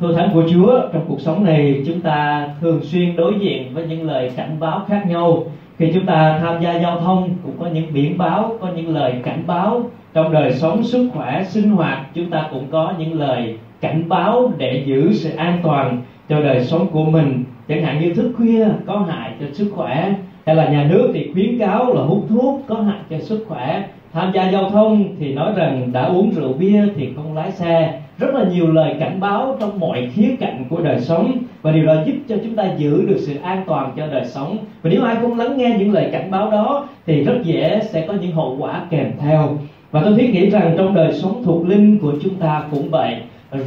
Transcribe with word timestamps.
Thưa 0.00 0.12
Thánh 0.12 0.30
của 0.34 0.42
Chúa, 0.50 0.80
trong 0.92 1.04
cuộc 1.08 1.20
sống 1.20 1.44
này 1.44 1.82
chúng 1.86 2.00
ta 2.00 2.48
thường 2.60 2.80
xuyên 2.82 3.16
đối 3.16 3.34
diện 3.40 3.74
với 3.74 3.86
những 3.86 4.06
lời 4.06 4.30
cảnh 4.36 4.56
báo 4.60 4.84
khác 4.88 5.04
nhau. 5.08 5.44
Khi 5.78 5.90
chúng 5.94 6.06
ta 6.06 6.38
tham 6.40 6.62
gia 6.62 6.80
giao 6.80 7.00
thông 7.00 7.30
cũng 7.42 7.52
có 7.60 7.66
những 7.66 7.92
biển 7.92 8.18
báo, 8.18 8.56
có 8.60 8.68
những 8.76 8.94
lời 8.94 9.14
cảnh 9.22 9.42
báo. 9.46 9.90
Trong 10.14 10.32
đời 10.32 10.52
sống 10.52 10.82
sức 10.82 11.10
khỏe, 11.14 11.44
sinh 11.44 11.70
hoạt 11.70 12.06
chúng 12.14 12.30
ta 12.30 12.48
cũng 12.50 12.66
có 12.70 12.92
những 12.98 13.20
lời 13.20 13.58
cảnh 13.80 14.08
báo 14.08 14.52
để 14.58 14.82
giữ 14.86 15.12
sự 15.12 15.36
an 15.36 15.58
toàn 15.62 16.02
cho 16.28 16.40
đời 16.40 16.64
sống 16.64 16.86
của 16.92 17.04
mình. 17.04 17.44
Chẳng 17.68 17.82
hạn 17.82 18.00
như 18.00 18.14
thức 18.14 18.32
khuya 18.36 18.66
có 18.86 19.04
hại 19.08 19.32
cho 19.40 19.46
sức 19.52 19.72
khỏe, 19.74 20.14
hay 20.46 20.56
là 20.56 20.68
nhà 20.68 20.86
nước 20.90 21.10
thì 21.14 21.30
khuyến 21.32 21.58
cáo 21.58 21.94
là 21.94 22.02
hút 22.02 22.24
thuốc 22.28 22.60
có 22.66 22.74
hại 22.74 22.98
cho 23.10 23.18
sức 23.18 23.44
khỏe 23.48 23.82
tham 24.12 24.32
gia 24.34 24.50
giao 24.50 24.70
thông 24.70 25.04
thì 25.18 25.34
nói 25.34 25.52
rằng 25.56 25.92
đã 25.92 26.02
uống 26.02 26.30
rượu 26.30 26.52
bia 26.52 26.82
thì 26.96 27.08
không 27.16 27.34
lái 27.34 27.50
xe 27.50 28.00
rất 28.18 28.34
là 28.34 28.44
nhiều 28.44 28.72
lời 28.72 28.94
cảnh 29.00 29.20
báo 29.20 29.56
trong 29.60 29.80
mọi 29.80 30.10
khía 30.14 30.36
cạnh 30.40 30.64
của 30.70 30.80
đời 30.80 31.00
sống. 31.00 31.32
Và 31.62 31.72
điều 31.72 31.86
đó 31.86 31.94
giúp 32.06 32.14
cho 32.28 32.36
chúng 32.44 32.54
ta 32.54 32.64
giữ 32.76 33.06
được 33.08 33.16
sự 33.18 33.34
an 33.42 33.62
toàn 33.66 33.92
cho 33.96 34.06
đời 34.06 34.24
sống. 34.24 34.56
Và 34.82 34.90
nếu 34.90 35.04
ai 35.04 35.16
không 35.20 35.38
lắng 35.38 35.58
nghe 35.58 35.76
những 35.78 35.92
lời 35.92 36.08
cảnh 36.12 36.30
báo 36.30 36.50
đó, 36.50 36.88
thì 37.06 37.24
rất 37.24 37.36
dễ 37.44 37.80
sẽ 37.82 38.06
có 38.06 38.14
những 38.20 38.32
hậu 38.32 38.56
quả 38.58 38.82
kèm 38.90 39.12
theo. 39.20 39.58
Và 39.90 40.02
tôi 40.04 40.14
thiết 40.14 40.30
nghĩ 40.32 40.50
rằng 40.50 40.74
trong 40.78 40.94
đời 40.94 41.12
sống 41.12 41.42
thuộc 41.44 41.68
linh 41.68 41.98
của 41.98 42.12
chúng 42.22 42.34
ta 42.34 42.64
cũng 42.70 42.90
vậy. 42.90 43.16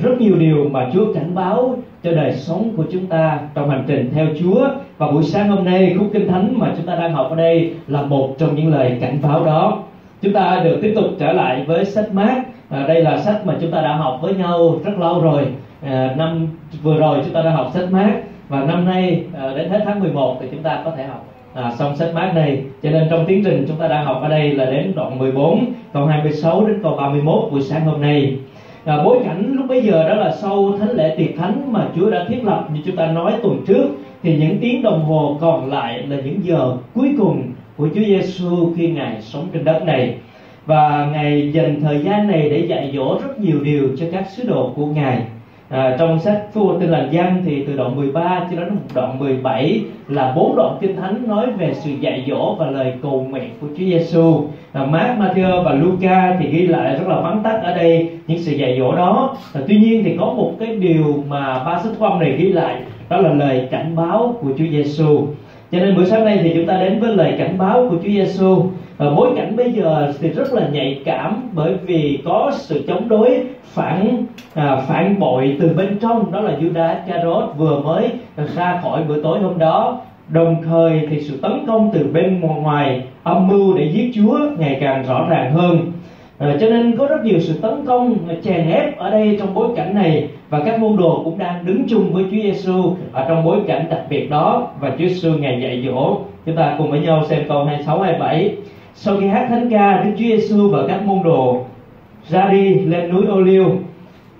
Rất 0.01 0.21
nhiều 0.21 0.35
điều 0.35 0.69
mà 0.69 0.89
Chúa 0.93 1.13
cảnh 1.13 1.35
báo 1.35 1.77
cho 2.03 2.11
đời 2.11 2.31
sống 2.31 2.69
của 2.77 2.83
chúng 2.91 3.05
ta 3.05 3.39
trong 3.55 3.69
hành 3.69 3.83
trình 3.87 4.11
theo 4.15 4.25
Chúa. 4.39 4.67
Và 4.97 5.11
buổi 5.11 5.23
sáng 5.23 5.49
hôm 5.49 5.65
nay, 5.65 5.95
khúc 5.99 6.09
kinh 6.13 6.27
thánh 6.27 6.53
mà 6.57 6.73
chúng 6.77 6.85
ta 6.85 6.95
đang 6.95 7.13
học 7.13 7.27
ở 7.29 7.35
đây 7.35 7.73
là 7.87 8.01
một 8.01 8.35
trong 8.37 8.55
những 8.55 8.73
lời 8.73 8.97
cảnh 9.01 9.17
báo 9.21 9.45
đó. 9.45 9.83
Chúng 10.21 10.33
ta 10.33 10.61
được 10.63 10.79
tiếp 10.81 10.93
tục 10.95 11.05
trở 11.19 11.31
lại 11.31 11.63
với 11.67 11.85
sách 11.85 12.13
mát 12.13 12.43
à, 12.69 12.87
đây 12.87 13.01
là 13.01 13.17
sách 13.17 13.41
mà 13.45 13.57
chúng 13.61 13.71
ta 13.71 13.81
đã 13.81 13.95
học 13.95 14.19
với 14.21 14.33
nhau 14.33 14.79
rất 14.83 14.99
lâu 14.99 15.21
rồi. 15.21 15.47
À, 15.81 16.15
năm 16.17 16.47
vừa 16.83 16.97
rồi 16.97 17.19
chúng 17.25 17.33
ta 17.33 17.41
đã 17.41 17.51
học 17.51 17.71
sách 17.73 17.91
mát 17.91 18.11
và 18.49 18.63
năm 18.63 18.85
nay 18.85 19.23
à, 19.37 19.53
đến 19.55 19.69
hết 19.69 19.81
tháng 19.85 19.99
11 19.99 20.37
thì 20.39 20.47
chúng 20.51 20.63
ta 20.63 20.81
có 20.85 20.91
thể 20.97 21.03
học 21.03 21.25
à, 21.53 21.71
xong 21.71 21.95
sách 21.95 22.13
mát 22.13 22.31
này. 22.35 22.63
Cho 22.83 22.89
nên 22.89 23.07
trong 23.09 23.25
tiến 23.27 23.43
trình 23.43 23.65
chúng 23.67 23.77
ta 23.77 23.87
đang 23.87 24.05
học 24.05 24.19
ở 24.21 24.29
đây 24.29 24.51
là 24.51 24.65
đến 24.65 24.93
đoạn 24.95 25.19
14 25.19 25.65
câu 25.93 26.05
26 26.05 26.67
đến 26.67 26.79
câu 26.83 26.95
31 26.95 27.51
buổi 27.51 27.61
sáng 27.61 27.85
hôm 27.85 28.01
nay. 28.01 28.37
À, 28.85 29.03
bối 29.03 29.17
cảnh 29.23 29.53
lúc 29.53 29.65
bấy 29.67 29.81
giờ 29.81 30.07
đó 30.09 30.13
là 30.15 30.31
sau 30.31 30.73
thánh 30.79 30.91
lễ 30.91 31.15
tiệc 31.17 31.37
thánh 31.37 31.73
mà 31.73 31.87
Chúa 31.95 32.09
đã 32.09 32.25
thiết 32.27 32.43
lập. 32.43 32.67
Như 32.73 32.81
chúng 32.85 32.95
ta 32.95 33.05
nói 33.05 33.33
tuần 33.43 33.61
trước 33.67 33.87
thì 34.23 34.37
những 34.37 34.57
tiếng 34.61 34.81
đồng 34.81 35.03
hồ 35.03 35.37
còn 35.41 35.69
lại 35.69 36.01
là 36.07 36.15
những 36.15 36.39
giờ 36.43 36.73
cuối 36.93 37.09
cùng 37.17 37.43
của 37.77 37.87
Chúa 37.95 38.01
Giêsu 38.01 38.71
khi 38.75 38.89
ngài 38.89 39.21
sống 39.21 39.47
trên 39.53 39.63
đất 39.63 39.83
này 39.85 40.15
và 40.69 41.09
ngài 41.13 41.51
dành 41.51 41.81
thời 41.81 41.99
gian 41.99 42.27
này 42.27 42.49
để 42.49 42.57
dạy 42.57 42.91
dỗ 42.95 43.19
rất 43.21 43.39
nhiều 43.39 43.57
điều 43.63 43.83
cho 43.97 44.05
các 44.11 44.25
sứ 44.29 44.43
đồ 44.47 44.71
của 44.75 44.85
ngài 44.85 45.21
à, 45.69 45.95
trong 45.99 46.19
sách 46.19 46.41
Phu 46.53 46.79
Tin 46.79 46.89
Lành 46.89 47.11
Dân 47.11 47.43
thì 47.45 47.63
từ 47.67 47.75
đoạn 47.75 47.95
13 47.95 48.47
cho 48.51 48.57
đến 48.57 48.77
đoạn 48.93 49.19
17 49.19 49.81
là 50.07 50.33
bốn 50.35 50.55
đoạn 50.55 50.77
kinh 50.81 50.95
thánh 50.95 51.27
nói 51.27 51.51
về 51.57 51.73
sự 51.73 51.91
dạy 51.99 52.25
dỗ 52.27 52.55
và 52.57 52.69
lời 52.69 52.93
cầu 53.01 53.25
nguyện 53.29 53.49
của 53.61 53.67
Chúa 53.67 53.83
Giêsu. 53.83 54.43
À, 54.73 54.83
Mark, 54.83 55.19
Matthew 55.19 55.63
và 55.63 55.73
Luca 55.73 56.37
thì 56.39 56.49
ghi 56.49 56.67
lại 56.67 56.95
rất 56.95 57.07
là 57.07 57.19
vắn 57.19 57.43
tắt 57.43 57.59
ở 57.63 57.75
đây 57.75 58.09
những 58.27 58.39
sự 58.39 58.51
dạy 58.51 58.75
dỗ 58.79 58.95
đó. 58.95 59.37
À, 59.53 59.61
tuy 59.67 59.77
nhiên 59.77 60.03
thì 60.03 60.15
có 60.19 60.25
một 60.25 60.51
cái 60.59 60.75
điều 60.75 61.23
mà 61.29 61.63
ba 61.63 61.79
sách 61.79 61.93
khoa 61.99 62.19
này 62.19 62.31
ghi 62.37 62.49
lại 62.49 62.81
đó 63.09 63.17
là 63.17 63.33
lời 63.33 63.67
cảnh 63.71 63.95
báo 63.95 64.37
của 64.41 64.51
Chúa 64.57 64.67
Giêsu 64.71 65.27
cho 65.71 65.79
nên 65.79 65.95
buổi 65.95 66.05
sáng 66.05 66.25
nay 66.25 66.39
thì 66.43 66.51
chúng 66.55 66.65
ta 66.65 66.77
đến 66.77 66.99
với 66.99 67.15
lời 67.15 67.35
cảnh 67.37 67.57
báo 67.57 67.87
của 67.89 67.95
Chúa 67.95 68.09
Giêsu 68.09 68.63
và 68.99 69.09
bối 69.09 69.29
cảnh 69.35 69.55
bây 69.55 69.71
giờ 69.71 70.13
thì 70.19 70.29
rất 70.29 70.53
là 70.53 70.67
nhạy 70.67 71.01
cảm 71.05 71.49
bởi 71.53 71.73
vì 71.85 72.19
có 72.25 72.51
sự 72.53 72.83
chống 72.87 73.09
đối 73.09 73.43
phản 73.63 74.25
à, 74.53 74.75
phản 74.87 75.19
bội 75.19 75.57
từ 75.59 75.73
bên 75.77 75.97
trong 76.01 76.31
đó 76.31 76.41
là 76.41 76.57
Judas 76.59 76.95
Iscariot 77.05 77.43
vừa 77.57 77.79
mới 77.79 78.09
ra 78.55 78.79
khỏi 78.83 79.03
bữa 79.07 79.21
tối 79.21 79.39
hôm 79.39 79.57
đó. 79.57 80.01
Đồng 80.29 80.63
thời 80.63 81.07
thì 81.09 81.21
sự 81.21 81.39
tấn 81.41 81.51
công 81.67 81.89
từ 81.93 82.07
bên 82.13 82.39
ngoài 82.39 83.03
âm 83.23 83.47
mưu 83.47 83.77
để 83.77 83.91
giết 83.93 84.11
Chúa 84.15 84.39
ngày 84.57 84.77
càng 84.81 85.05
rõ 85.07 85.27
ràng 85.29 85.53
hơn. 85.53 85.91
À, 86.37 86.57
cho 86.59 86.69
nên 86.69 86.97
có 86.97 87.05
rất 87.05 87.25
nhiều 87.25 87.39
sự 87.39 87.53
tấn 87.61 87.85
công 87.85 88.17
chèn 88.43 88.71
ép 88.71 88.97
ở 88.97 89.09
đây 89.09 89.35
trong 89.39 89.53
bối 89.53 89.67
cảnh 89.75 89.95
này 89.95 90.27
và 90.49 90.59
các 90.65 90.79
môn 90.79 90.97
đồ 90.97 91.21
cũng 91.23 91.37
đang 91.37 91.65
đứng 91.65 91.87
chung 91.89 92.13
với 92.13 92.23
Chúa 92.23 92.37
Giêsu 92.43 92.95
ở 93.11 93.25
trong 93.29 93.43
bối 93.43 93.57
cảnh 93.67 93.85
đặc 93.89 94.01
biệt 94.09 94.29
đó. 94.29 94.67
Và 94.79 94.89
Chúa 94.89 95.07
Giêsu 95.07 95.31
ngày 95.33 95.61
dạy 95.61 95.83
dỗ. 95.85 96.17
Chúng 96.45 96.55
ta 96.55 96.75
cùng 96.77 96.91
với 96.91 96.99
nhau 96.99 97.23
xem 97.29 97.45
câu 97.47 97.65
26 97.65 98.01
27 98.01 98.55
sau 98.93 99.17
khi 99.19 99.27
hát 99.27 99.45
thánh 99.49 99.69
ca 99.69 100.03
Đức 100.03 100.11
Chúa 100.11 100.25
Giêsu 100.25 100.69
và 100.69 100.79
các 100.87 101.05
môn 101.05 101.23
đồ 101.23 101.65
ra 102.29 102.49
đi 102.51 102.73
lên 102.73 103.09
núi 103.09 103.25
ô 103.25 103.39
liu. 103.39 103.65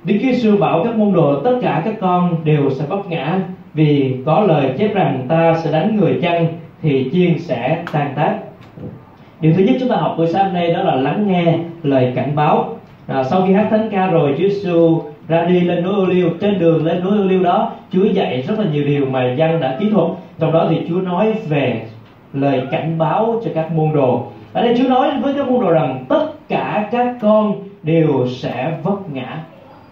Đức 0.03 0.15
Chúa 0.21 0.27
Giêsu 0.27 0.57
bảo 0.57 0.83
các 0.83 0.97
môn 0.97 1.13
đồ 1.13 1.39
tất 1.39 1.59
cả 1.61 1.81
các 1.85 1.95
con 2.01 2.35
đều 2.43 2.69
sẽ 2.69 2.85
vấp 2.85 3.07
ngã 3.09 3.39
vì 3.73 4.15
có 4.25 4.39
lời 4.39 4.73
chép 4.77 4.93
rằng 4.93 5.25
ta 5.29 5.55
sẽ 5.63 5.71
đánh 5.71 5.95
người 5.95 6.19
chăng 6.21 6.47
thì 6.81 7.09
chiên 7.13 7.39
sẽ 7.39 7.83
tan 7.91 8.13
tác. 8.15 8.39
Điều 9.41 9.53
thứ 9.53 9.63
nhất 9.63 9.75
chúng 9.79 9.89
ta 9.89 9.95
học 9.95 10.15
buổi 10.17 10.27
sáng 10.27 10.53
nay 10.53 10.73
đó 10.73 10.83
là 10.83 10.95
lắng 10.95 11.27
nghe 11.27 11.57
lời 11.83 12.11
cảnh 12.15 12.35
báo. 12.35 12.75
À, 13.07 13.23
sau 13.23 13.41
khi 13.47 13.53
hát 13.53 13.67
thánh 13.69 13.89
ca 13.91 14.07
rồi 14.07 14.35
Chúa 14.37 14.49
Giêsu 14.49 15.01
ra 15.27 15.45
đi 15.45 15.59
lên 15.59 15.83
núi 15.83 15.93
ô 15.93 16.05
liu. 16.05 16.29
Trên 16.41 16.59
đường 16.59 16.85
lên 16.85 17.03
núi 17.03 17.17
ô 17.17 17.23
liu 17.23 17.43
đó 17.43 17.71
Chúa 17.91 18.03
dạy 18.03 18.41
rất 18.47 18.59
là 18.59 18.65
nhiều 18.73 18.83
điều 18.83 19.05
mà 19.05 19.33
dân 19.33 19.59
đã 19.59 19.77
kỹ 19.79 19.89
thuật. 19.89 20.07
Trong 20.39 20.51
đó 20.51 20.67
thì 20.69 20.81
Chúa 20.89 21.01
nói 21.01 21.33
về 21.49 21.81
lời 22.33 22.61
cảnh 22.71 22.97
báo 22.97 23.41
cho 23.45 23.51
các 23.55 23.71
môn 23.71 23.93
đồ 23.93 24.27
ở 24.53 24.63
đây 24.63 24.75
Chúa 24.77 24.89
nói 24.89 25.11
với 25.21 25.33
các 25.33 25.47
môn 25.47 25.61
đồ 25.61 25.71
rằng 25.71 26.05
tất 26.09 26.27
cả 26.47 26.87
các 26.91 27.15
con 27.21 27.55
đều 27.83 28.27
sẽ 28.27 28.77
vấp 28.83 29.09
ngã. 29.13 29.43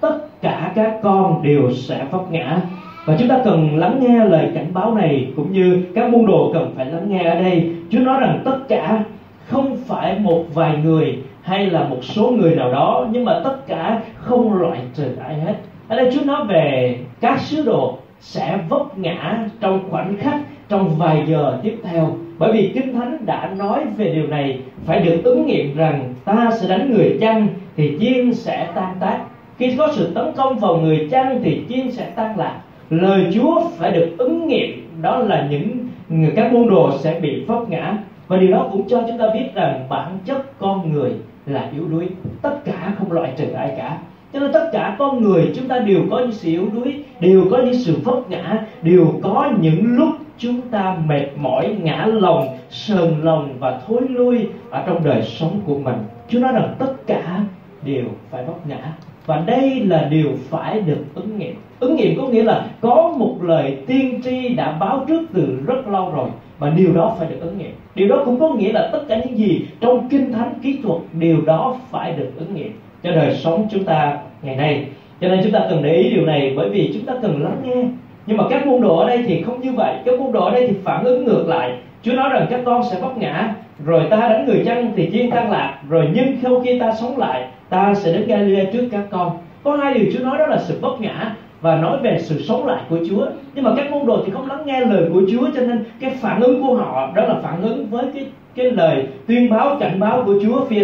Tất 0.02 0.42
cả 0.42 0.72
các 0.76 1.00
con 1.04 1.44
đều 1.44 1.72
sẽ 1.72 2.06
vấp 2.12 2.32
ngã. 2.32 2.62
Và 3.06 3.16
chúng 3.20 3.28
ta 3.28 3.40
cần 3.44 3.78
lắng 3.78 4.00
nghe 4.00 4.26
lời 4.26 4.52
cảnh 4.56 4.68
báo 4.74 4.96
này 4.96 5.28
cũng 5.36 5.54
như 5.54 5.84
các 5.96 6.10
môn 6.10 6.26
đồ 6.26 6.52
cần 6.54 6.74
phải 6.76 6.86
lắng 6.86 7.10
nghe 7.10 7.24
ở 7.24 7.36
đây. 7.42 7.72
Chúa 7.90 8.00
nói 8.00 8.20
rằng 8.20 8.42
tất 8.46 8.58
cả 8.68 9.04
không 9.48 9.78
phải 9.88 10.20
một 10.20 10.44
vài 10.54 10.78
người 10.84 11.18
hay 11.42 11.66
là 11.66 11.84
một 11.84 12.00
số 12.02 12.32
người 12.32 12.56
nào 12.56 12.72
đó, 12.72 13.08
nhưng 13.12 13.26
mà 13.26 13.42
tất 13.44 13.68
cả 13.68 14.02
không 14.16 14.54
loại 14.54 14.80
trừ 14.96 15.16
ai 15.24 15.36
hết. 15.36 15.54
Ở 15.88 15.96
đây 15.96 16.12
Chúa 16.14 16.26
nói 16.26 16.46
về 16.46 16.98
các 17.22 17.40
sứ 17.40 17.66
đồ 17.66 17.98
sẽ 18.20 18.60
vấp 18.70 18.98
ngã 18.98 19.50
trong 19.60 19.80
khoảnh 19.90 20.18
khắc 20.18 20.36
trong 20.70 20.98
vài 20.98 21.24
giờ 21.28 21.60
tiếp 21.64 21.78
theo. 21.84 22.16
Bởi 22.38 22.54
vì 22.54 22.72
kinh 22.74 22.94
thánh 22.94 23.26
đã 23.26 23.52
nói 23.58 23.86
về 23.98 24.10
điều 24.14 24.28
này, 24.28 24.60
phải 24.86 25.00
được 25.00 25.22
ứng 25.24 25.46
nghiệm 25.46 25.76
rằng 25.76 26.14
ta 26.26 26.52
sẽ 26.60 26.68
đánh 26.68 26.94
người 26.94 27.18
chăn 27.22 27.48
thì 27.76 27.98
chiên 28.00 28.34
sẽ 28.34 28.68
tan 28.76 28.96
tác. 29.00 29.20
Khi 29.58 29.76
có 29.78 29.92
sự 29.96 30.12
tấn 30.14 30.26
công 30.36 30.60
vào 30.60 30.78
người 30.78 31.08
chăn 31.12 31.40
thì 31.44 31.62
chiên 31.70 31.92
sẽ 31.92 32.06
tan 32.16 32.38
lạc. 32.38 32.60
Lời 32.90 33.32
chúa 33.34 33.62
phải 33.78 33.92
được 33.92 34.16
ứng 34.18 34.48
nghiệm, 34.48 34.88
đó 35.02 35.18
là 35.18 35.48
những 35.50 35.88
người 36.10 36.34
các 36.36 36.54
môn 36.54 36.70
đồ 36.70 36.98
sẽ 36.98 37.20
bị 37.20 37.44
vấp 37.48 37.70
ngã. 37.70 37.98
Và 38.28 38.38
điều 38.38 38.52
đó 38.52 38.70
cũng 38.72 38.88
cho 38.90 39.04
chúng 39.08 39.18
ta 39.18 39.26
biết 39.34 39.46
rằng 39.54 39.86
bản 39.90 40.18
chất 40.26 40.60
con 40.60 40.94
người 40.94 41.12
là 41.46 41.70
yếu 41.74 41.88
đuối. 41.92 42.08
Tất 42.42 42.66
cả 42.66 42.94
không 42.98 43.12
loại 43.12 43.34
trừ 43.38 43.52
ai 43.52 43.74
cả 43.78 43.98
cho 44.34 44.40
nên 44.40 44.52
tất 44.54 44.70
cả 44.74 44.96
con 45.00 45.22
người 45.22 45.52
chúng 45.56 45.68
ta 45.68 45.80
đều 45.80 46.00
có 46.12 46.20
những 46.20 46.32
sự 46.32 46.50
yếu 46.50 46.70
đuối, 46.74 47.04
đều 47.20 47.46
có 47.52 47.58
những 47.58 47.74
sự 47.74 47.98
vấp 48.04 48.30
ngã, 48.30 48.66
đều 48.82 49.14
có 49.24 49.52
những 49.62 49.96
lúc 49.98 50.10
chúng 50.38 50.62
ta 50.62 50.98
mệt 51.08 51.28
mỏi, 51.36 51.76
ngã 51.82 52.06
lòng, 52.06 52.48
sờn 52.70 53.22
lòng 53.24 53.54
và 53.60 53.82
thối 53.88 54.02
lui 54.10 54.48
ở 54.70 54.84
trong 54.88 55.04
đời 55.04 55.22
sống 55.22 55.60
của 55.66 55.78
mình. 55.78 55.96
Chúa 56.30 56.40
nói 56.40 56.52
rằng 56.54 56.76
tất 56.80 56.94
cả 57.08 57.40
đều 57.86 58.06
phải 58.32 58.44
vấp 58.44 58.68
ngã 58.68 58.94
và 59.26 59.44
đây 59.46 59.80
là 59.80 60.08
điều 60.12 60.32
phải 60.50 60.82
được 60.82 61.06
ứng 61.16 61.38
nghiệm. 61.40 61.56
Ứng 61.80 61.96
nghiệm 61.96 62.18
có 62.18 62.28
nghĩa 62.28 62.44
là 62.44 62.68
có 62.82 63.14
một 63.18 63.36
lời 63.42 63.78
tiên 63.88 64.22
tri 64.24 64.50
đã 64.50 64.72
báo 64.72 65.06
trước 65.08 65.22
từ 65.34 65.60
rất 65.66 65.88
lâu 65.88 66.12
rồi 66.16 66.30
và 66.60 66.70
điều 66.70 66.94
đó 66.94 67.16
phải 67.20 67.30
được 67.30 67.38
ứng 67.42 67.58
nghiệm. 67.58 67.72
Điều 67.96 68.08
đó 68.08 68.22
cũng 68.26 68.40
có 68.40 68.54
nghĩa 68.54 68.72
là 68.72 68.90
tất 68.92 69.04
cả 69.08 69.22
những 69.26 69.38
gì 69.38 69.66
trong 69.80 70.10
kinh 70.10 70.34
thánh 70.34 70.54
kỹ 70.62 70.80
thuật, 70.84 71.02
điều 71.14 71.42
đó 71.46 71.78
phải 71.92 72.14
được 72.14 72.32
ứng 72.38 72.54
nghiệm 72.56 72.72
cho 73.04 73.12
đời 73.12 73.36
sống 73.36 73.68
chúng 73.72 73.84
ta 73.84 74.18
ngày 74.42 74.56
nay. 74.56 74.86
Cho 75.22 75.28
nên 75.28 75.40
chúng 75.44 75.52
ta 75.52 75.60
cần 75.70 75.84
để 75.84 75.94
ý 75.94 76.10
điều 76.10 76.26
này 76.26 76.54
bởi 76.58 76.70
vì 76.70 76.92
chúng 76.94 77.06
ta 77.06 77.14
cần 77.22 77.44
lắng 77.44 77.58
nghe. 77.64 77.84
Nhưng 78.26 78.38
mà 78.38 78.44
các 78.50 78.68
môn 78.68 78.82
đồ 78.82 78.98
ở 78.98 79.08
đây 79.08 79.24
thì 79.28 79.42
không 79.42 79.62
như 79.62 79.72
vậy. 79.72 79.96
Các 80.06 80.20
môn 80.20 80.32
đồ 80.32 80.46
ở 80.46 80.52
đây 80.52 80.68
thì 80.68 80.74
phản 80.84 81.04
ứng 81.04 81.26
ngược 81.26 81.48
lại. 81.48 81.78
Chúa 82.02 82.14
nói 82.14 82.30
rằng 82.30 82.48
các 82.50 82.60
con 82.66 82.82
sẽ 82.92 83.00
vấp 83.02 83.18
ngã, 83.18 83.54
rồi 83.86 84.04
ta 84.10 84.18
đánh 84.18 84.46
người 84.46 84.64
chăn 84.66 84.92
thì 84.96 85.10
chiên 85.12 85.32
tan 85.32 85.52
lạc, 85.52 85.80
rồi 85.90 86.10
nhưng 86.14 86.38
sau 86.42 86.60
khi 86.60 86.80
ta 86.80 86.92
sống 86.92 87.18
lại, 87.18 87.48
ta 87.70 87.94
sẽ 87.94 88.14
đến 88.14 88.28
Galilee 88.28 88.66
trước 88.74 88.88
các 88.92 89.04
con. 89.12 89.38
Có 89.64 89.76
hai 89.76 89.94
điều 89.94 90.06
Chúa 90.14 90.24
nói 90.24 90.38
đó 90.38 90.48
là 90.48 90.58
sự 90.58 90.80
vấp 90.82 91.02
ngã 91.02 91.36
và 91.62 91.76
nói 91.76 91.98
về 91.98 92.20
sự 92.20 92.44
sống 92.44 92.66
lại 92.66 92.82
của 92.90 92.98
Chúa. 93.10 93.26
Nhưng 93.56 93.64
mà 93.64 93.72
các 93.78 93.92
môn 93.92 94.06
đồ 94.06 94.24
thì 94.26 94.32
không 94.32 94.48
lắng 94.48 94.62
nghe 94.66 94.80
lời 94.80 95.10
của 95.14 95.22
Chúa, 95.32 95.48
cho 95.56 95.62
nên 95.62 95.84
cái 96.00 96.12
phản 96.22 96.42
ứng 96.42 96.62
của 96.62 96.76
họ 96.76 97.12
đó 97.16 97.24
là 97.24 97.36
phản 97.44 97.62
ứng 97.62 97.88
với 97.90 98.06
cái 98.14 98.26
cái 98.58 98.72
lời 98.72 99.08
tuyên 99.28 99.50
báo 99.50 99.78
cảnh 99.80 100.00
báo 100.00 100.24
của 100.26 100.34
Chúa 100.44 100.66
phi 100.66 100.80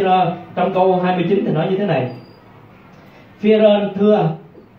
trong 0.56 0.74
câu 0.74 1.00
29 1.04 1.44
thì 1.46 1.52
nói 1.52 1.68
như 1.70 1.78
thế 1.78 1.86
này. 1.86 2.12
Phi 3.40 3.54
thưa, 3.96 4.30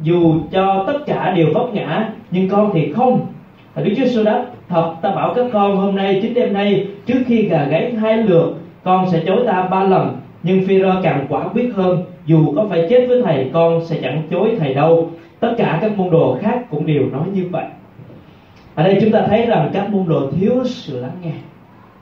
dù 0.00 0.34
cho 0.52 0.84
tất 0.86 0.98
cả 1.06 1.32
đều 1.36 1.46
vấp 1.54 1.74
ngã, 1.74 2.08
nhưng 2.30 2.48
con 2.48 2.70
thì 2.74 2.92
không. 2.92 3.26
Và 3.74 3.82
Đức 3.82 3.92
Chúa 3.96 4.04
Giêsu 4.04 4.24
đáp, 4.24 4.44
thật, 4.68 4.94
ta 5.02 5.10
bảo 5.10 5.34
các 5.34 5.46
con 5.52 5.76
hôm 5.76 5.96
nay, 5.96 6.18
chính 6.22 6.34
đêm 6.34 6.52
nay, 6.52 6.86
trước 7.06 7.18
khi 7.26 7.42
gà 7.42 7.64
gáy 7.64 7.94
hai 7.94 8.16
lượt, 8.16 8.54
con 8.84 9.10
sẽ 9.10 9.22
chối 9.26 9.42
ta 9.46 9.68
ba 9.70 9.84
lần. 9.84 10.16
Nhưng 10.42 10.66
phi 10.66 10.82
càng 11.02 11.26
quả 11.28 11.48
quyết 11.48 11.74
hơn, 11.74 12.02
dù 12.26 12.52
có 12.56 12.66
phải 12.70 12.86
chết 12.90 13.06
với 13.08 13.22
thầy, 13.22 13.50
con 13.52 13.84
sẽ 13.84 13.98
chẳng 14.02 14.22
chối 14.30 14.56
thầy 14.58 14.74
đâu. 14.74 15.10
Tất 15.40 15.54
cả 15.58 15.78
các 15.80 15.98
môn 15.98 16.10
đồ 16.10 16.38
khác 16.40 16.64
cũng 16.70 16.86
đều 16.86 17.02
nói 17.12 17.26
như 17.34 17.48
vậy. 17.50 17.64
Ở 18.74 18.84
đây 18.84 18.98
chúng 19.00 19.12
ta 19.12 19.26
thấy 19.28 19.46
rằng 19.46 19.70
các 19.72 19.90
môn 19.90 20.04
đồ 20.08 20.30
thiếu 20.30 20.64
sự 20.64 21.00
lắng 21.00 21.16
nghe 21.22 21.32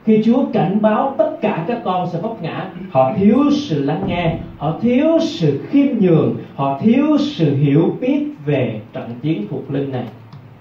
khi 0.05 0.21
Chúa 0.25 0.45
cảnh 0.53 0.77
báo 0.81 1.15
tất 1.17 1.31
cả 1.41 1.65
các 1.67 1.81
con 1.83 2.09
sẽ 2.09 2.19
vấp 2.21 2.41
ngã, 2.41 2.69
họ 2.91 3.13
thiếu 3.17 3.37
sự 3.51 3.83
lắng 3.83 4.03
nghe, 4.07 4.35
họ 4.57 4.79
thiếu 4.81 5.19
sự 5.19 5.61
khiêm 5.69 5.87
nhường, 5.99 6.35
họ 6.55 6.79
thiếu 6.81 7.17
sự 7.17 7.55
hiểu 7.55 7.97
biết 8.01 8.25
về 8.45 8.81
trận 8.93 9.09
chiến 9.21 9.45
thuộc 9.49 9.71
linh 9.71 9.91
này 9.91 10.05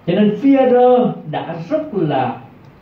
cho 0.06 0.14
nên 0.14 0.34
Führer 0.42 1.12
đã 1.30 1.56
rất 1.70 1.94
là 1.94 2.36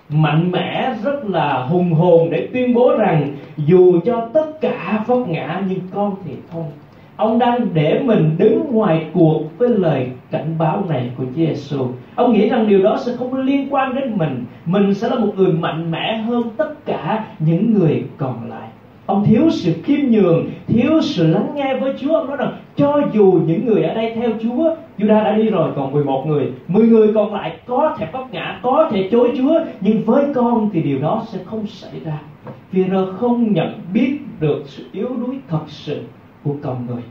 mạnh 0.09 0.51
mẽ, 0.51 0.95
rất 1.05 1.25
là 1.25 1.63
hùng 1.63 1.93
hồn 1.93 2.31
để 2.31 2.49
tuyên 2.53 2.75
bố 2.75 2.97
rằng 2.97 3.37
dù 3.57 4.01
cho 4.05 4.29
tất 4.33 4.61
cả 4.61 5.05
vấp 5.07 5.29
ngã 5.29 5.63
nhưng 5.69 5.81
con 5.95 6.15
thì 6.25 6.33
không 6.53 6.71
ông 7.17 7.39
đang 7.39 7.67
để 7.75 8.01
mình 8.05 8.35
đứng 8.39 8.73
ngoài 8.73 9.07
cuộc 9.13 9.59
với 9.59 9.69
lời 9.69 10.11
cảnh 10.31 10.55
báo 10.59 10.85
này 10.89 11.11
của 11.17 11.25
Chúa 11.25 11.31
Giêsu. 11.35 11.87
Ông 12.21 12.33
nghĩ 12.33 12.49
rằng 12.49 12.67
điều 12.69 12.83
đó 12.83 12.97
sẽ 12.97 13.13
không 13.19 13.35
liên 13.35 13.67
quan 13.71 13.95
đến 13.95 14.19
mình, 14.19 14.45
mình 14.67 14.95
sẽ 14.95 15.09
là 15.09 15.19
một 15.19 15.33
người 15.37 15.53
mạnh 15.53 15.91
mẽ 15.91 16.17
hơn 16.17 16.43
tất 16.57 16.87
cả 16.87 17.25
những 17.39 17.75
người 17.75 18.05
còn 18.17 18.51
lại. 18.51 18.69
Ông 19.07 19.25
thiếu 19.25 19.51
sự 19.51 19.73
khiêm 19.85 20.01
nhường, 20.11 20.47
thiếu 20.67 21.01
sự 21.01 21.27
lắng 21.27 21.47
nghe 21.55 21.77
với 21.77 21.95
Chúa. 22.01 22.15
Ông 22.15 22.27
nói 22.27 22.37
rằng 22.37 22.53
cho 22.77 23.01
dù 23.13 23.41
những 23.47 23.67
người 23.67 23.83
ở 23.83 23.95
đây 23.95 24.13
theo 24.15 24.31
Chúa, 24.43 24.75
Judah 24.99 25.25
đã 25.25 25.37
đi 25.37 25.51
rồi 25.51 25.71
còn 25.77 25.93
11 25.93 26.27
người, 26.27 26.53
10 26.69 26.87
người 26.87 27.13
còn 27.15 27.35
lại 27.35 27.57
có 27.67 27.97
thể 27.99 28.07
vấp 28.13 28.33
ngã, 28.33 28.61
có 28.63 28.89
thể 28.91 29.09
chối 29.11 29.33
Chúa, 29.39 29.61
nhưng 29.81 30.03
với 30.05 30.25
con 30.35 30.71
thì 30.73 30.83
điều 30.83 30.99
đó 30.99 31.23
sẽ 31.33 31.39
không 31.45 31.67
xảy 31.67 32.01
ra. 32.05 32.19
Vì 32.73 32.85
không 33.19 33.53
nhận 33.53 33.81
biết 33.93 34.19
được 34.41 34.63
sự 34.67 34.85
yếu 34.93 35.09
đuối 35.27 35.37
thật 35.49 35.65
sự 35.67 36.03
của 36.45 36.55
con 36.63 36.87
người 36.87 37.03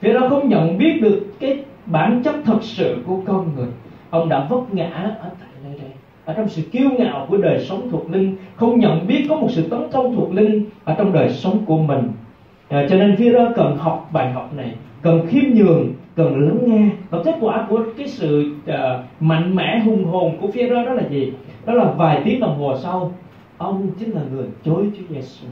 vì 0.00 0.12
nó 0.12 0.28
không 0.28 0.48
nhận 0.48 0.78
biết 0.78 1.02
được 1.02 1.26
cái 1.40 1.64
bản 1.86 2.22
chất 2.24 2.34
thật 2.44 2.58
sự 2.62 2.96
của 3.06 3.20
con 3.26 3.46
người 3.56 3.66
ông 4.10 4.28
đã 4.28 4.46
vấp 4.48 4.74
ngã 4.74 4.90
ở 5.20 5.30
tại 5.40 5.48
nơi 5.64 5.78
đây. 5.78 5.90
Ở 6.24 6.34
trong 6.36 6.48
sự 6.48 6.62
kiêu 6.62 6.90
ngạo 6.98 7.26
của 7.28 7.36
đời 7.36 7.60
sống 7.60 7.90
thuộc 7.90 8.10
linh 8.10 8.36
không 8.56 8.78
nhận 8.78 9.06
biết 9.06 9.26
có 9.28 9.36
một 9.36 9.48
sự 9.50 9.68
tấn 9.68 9.90
công 9.92 10.16
thuộc 10.16 10.32
linh 10.32 10.64
ở 10.84 10.94
trong 10.98 11.12
đời 11.12 11.28
sống 11.28 11.58
của 11.66 11.78
mình. 11.78 12.02
À, 12.68 12.86
cho 12.88 12.96
nên 12.96 13.14
Vira 13.14 13.52
cần 13.56 13.76
học 13.76 14.08
bài 14.12 14.30
học 14.32 14.50
này 14.56 14.72
cần 15.02 15.26
khiêm 15.26 15.44
nhường 15.54 15.92
cần 16.16 16.46
lắng 16.46 16.58
nghe. 16.66 16.90
Và 17.10 17.18
kết 17.24 17.34
quả 17.40 17.66
của 17.68 17.82
cái 17.96 18.06
sự 18.06 18.52
uh, 18.70 18.74
mạnh 19.20 19.56
mẽ 19.56 19.78
hùng 19.78 20.04
hồn 20.04 20.36
của 20.40 20.46
Vira 20.46 20.84
đó 20.84 20.92
là 20.92 21.08
gì? 21.08 21.32
Đó 21.64 21.72
là 21.72 21.84
vài 21.84 22.22
tiếng 22.24 22.40
đồng 22.40 22.58
hồ 22.58 22.76
sau 22.76 23.12
ông 23.58 23.90
chính 23.98 24.10
là 24.10 24.20
người 24.32 24.44
chối 24.64 24.90
Chúa 24.98 25.14
Giêsu 25.14 25.46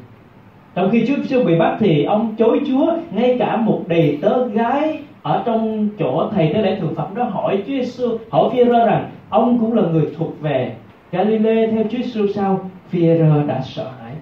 trong 0.76 0.90
khi 0.90 1.06
Chúa 1.06 1.14
Giêsu 1.16 1.44
bị 1.44 1.58
bắt 1.58 1.76
thì 1.80 2.04
ông 2.04 2.34
chối 2.38 2.60
Chúa, 2.66 2.92
ngay 3.10 3.36
cả 3.38 3.56
một 3.56 3.80
đầy 3.86 4.18
tớ 4.22 4.48
gái 4.48 4.98
ở 5.22 5.42
trong 5.46 5.88
chỗ 5.98 6.28
thầy 6.34 6.50
tế 6.54 6.62
lễ 6.62 6.80
thượng 6.80 6.94
phẩm 6.94 7.14
đó 7.14 7.24
hỏi 7.24 7.56
Chúa 7.66 7.72
Giêsu 7.72 8.08
hỏi 8.30 8.50
phi 8.52 8.64
rằng, 8.64 9.10
ông 9.28 9.58
cũng 9.58 9.72
là 9.72 9.82
người 9.82 10.06
thuộc 10.18 10.40
về 10.40 10.74
Galilee 11.12 11.66
theo 11.66 11.84
Chúa 11.90 11.98
Giêsu 11.98 12.26
sao? 12.34 12.70
Phi 12.88 13.08
đã 13.48 13.60
sợ 13.64 13.90
hãi. 14.02 14.12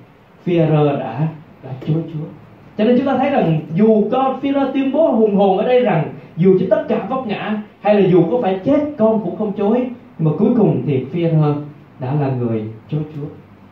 Phi 0.42 0.58
đã 0.58 1.28
đã 1.64 1.70
chối 1.86 2.02
Chúa. 2.12 2.26
Cho 2.78 2.84
nên 2.84 2.96
chúng 2.96 3.06
ta 3.06 3.16
thấy 3.16 3.30
rằng 3.30 3.60
dù 3.74 4.08
con 4.12 4.40
phi 4.40 4.52
tuyên 4.74 4.92
bố 4.92 5.08
hùng 5.08 5.36
hồn 5.36 5.58
ở 5.58 5.64
đây 5.64 5.80
rằng 5.80 6.12
dù 6.36 6.56
cho 6.60 6.66
tất 6.70 6.84
cả 6.88 7.06
vấp 7.08 7.26
ngã 7.26 7.62
hay 7.80 8.02
là 8.02 8.08
dù 8.08 8.24
có 8.30 8.38
phải 8.42 8.60
chết, 8.64 8.80
con 8.98 9.20
cũng 9.24 9.36
không 9.36 9.52
chối. 9.52 9.86
Nhưng 10.18 10.30
mà 10.30 10.36
cuối 10.38 10.50
cùng 10.56 10.82
thì 10.86 11.04
phi 11.12 11.24
đã 12.00 12.14
là 12.20 12.30
người 12.38 12.64
chối 12.88 13.00
Chúa. 13.14 13.26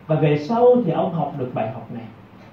Và 0.07 0.15
về 0.15 0.37
sau 0.37 0.67
thì 0.85 0.91
ông 0.91 1.13
học 1.13 1.33
được 1.39 1.51
bài 1.53 1.71
học 1.73 1.87
này 1.93 2.03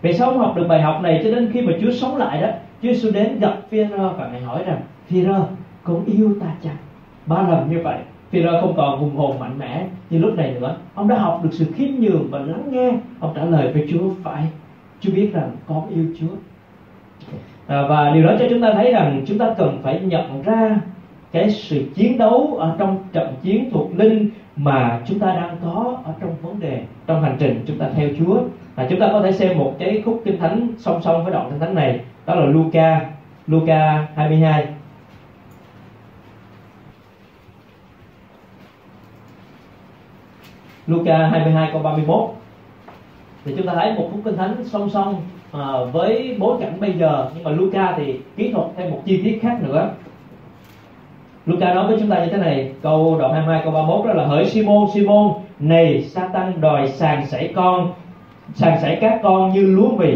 vì 0.02 0.12
sao 0.12 0.30
ông 0.30 0.38
học 0.38 0.56
được 0.56 0.66
bài 0.68 0.82
học 0.82 1.00
này 1.02 1.20
cho 1.24 1.30
đến 1.30 1.50
khi 1.52 1.60
mà 1.60 1.72
Chúa 1.80 1.90
sống 1.90 2.16
lại 2.16 2.42
đó 2.42 2.48
Chúa 2.82 2.88
Giêsu 2.88 3.10
đến 3.10 3.38
gặp 3.38 3.56
Phi-rơ 3.70 4.12
và 4.18 4.28
ngài 4.32 4.40
hỏi 4.40 4.64
rằng 4.66 4.80
Phi-rơ 5.08 5.42
con 5.82 6.04
yêu 6.04 6.34
ta 6.40 6.46
chăng? 6.62 6.76
Ba 7.26 7.48
lần 7.48 7.70
như 7.70 7.80
vậy 7.82 7.98
Phi-rơ 8.30 8.60
không 8.60 8.74
còn 8.76 8.98
hùng 8.98 9.16
hồn 9.16 9.38
mạnh 9.38 9.58
mẽ 9.58 9.86
như 10.10 10.18
lúc 10.18 10.34
này 10.36 10.54
nữa. 10.60 10.76
Ông 10.94 11.08
đã 11.08 11.18
học 11.18 11.40
được 11.42 11.50
sự 11.52 11.66
khiêm 11.74 11.88
nhường 12.00 12.28
và 12.30 12.38
lắng 12.38 12.62
nghe. 12.70 12.92
Ông 13.20 13.32
trả 13.36 13.44
lời 13.44 13.72
với 13.72 13.86
Chúa 13.90 14.10
phải 14.22 14.46
Chúa 15.00 15.12
biết 15.12 15.30
rằng 15.32 15.50
con 15.66 15.88
yêu 15.88 16.04
Chúa. 16.20 16.34
À, 17.66 17.82
và 17.88 18.10
điều 18.10 18.22
đó 18.24 18.32
cho 18.38 18.46
chúng 18.50 18.62
ta 18.62 18.72
thấy 18.74 18.92
rằng 18.92 19.22
chúng 19.26 19.38
ta 19.38 19.54
cần 19.58 19.78
phải 19.82 20.00
nhận 20.00 20.42
ra 20.42 20.80
cái 21.32 21.50
sự 21.50 21.84
chiến 21.94 22.18
đấu 22.18 22.56
ở 22.58 22.74
trong 22.78 22.98
trận 23.12 23.34
chiến 23.42 23.70
thuộc 23.70 23.90
linh 23.96 24.30
mà 24.56 25.00
chúng 25.06 25.18
ta 25.18 25.26
đang 25.26 25.56
có 25.64 25.98
ở 26.04 26.12
trong 26.20 26.34
vấn 26.42 26.60
đề 26.60 26.82
trong 27.06 27.22
hành 27.22 27.36
trình 27.38 27.62
chúng 27.66 27.78
ta 27.78 27.86
theo 27.94 28.08
Chúa 28.18 28.40
à, 28.80 28.86
chúng 28.90 29.00
ta 29.00 29.08
có 29.12 29.22
thể 29.22 29.32
xem 29.32 29.58
một 29.58 29.76
cái 29.78 30.02
khúc 30.04 30.22
kinh 30.24 30.38
thánh 30.38 30.68
song 30.78 31.02
song 31.02 31.24
với 31.24 31.32
đoạn 31.32 31.46
kinh 31.50 31.60
thánh 31.60 31.74
này. 31.74 32.00
Đó 32.26 32.34
là 32.34 32.46
Luca 32.46 33.10
Luca 33.46 34.06
22 34.16 34.66
Luca 40.86 41.26
22 41.26 41.70
câu 41.72 41.82
31 41.82 42.30
thì 43.44 43.54
chúng 43.56 43.66
ta 43.66 43.72
thấy 43.74 43.92
một 43.94 44.08
khúc 44.12 44.20
kinh 44.24 44.36
thánh 44.36 44.64
song 44.64 44.90
song 44.90 45.22
à, 45.52 45.66
với 45.92 46.36
bối 46.38 46.56
cảnh 46.60 46.80
bây 46.80 46.92
giờ. 46.92 47.30
Nhưng 47.34 47.44
mà 47.44 47.50
Luca 47.50 47.94
thì 47.96 48.20
kỹ 48.36 48.52
thuật 48.52 48.66
thêm 48.76 48.90
một 48.90 49.02
chi 49.04 49.20
tiết 49.24 49.38
khác 49.42 49.58
nữa. 49.62 49.90
Luca 51.46 51.74
nói 51.74 51.86
với 51.86 51.96
chúng 52.00 52.10
ta 52.10 52.24
như 52.24 52.30
thế 52.30 52.38
này 52.38 52.72
câu 52.82 53.16
đoạn 53.18 53.32
22 53.32 53.60
câu 53.64 53.72
31 53.72 54.06
đó 54.06 54.12
là 54.12 54.26
hỡi 54.26 54.46
Simon 54.46 54.88
Simon 54.94 55.32
này 55.58 56.02
Satan 56.02 56.60
đòi 56.60 56.88
sàn 56.88 57.26
sảy 57.26 57.52
con 57.54 57.92
sàn 58.54 58.78
sảy 58.82 58.98
các 59.00 59.20
con 59.22 59.52
như 59.52 59.66
lúa 59.66 59.96
mì. 59.96 60.14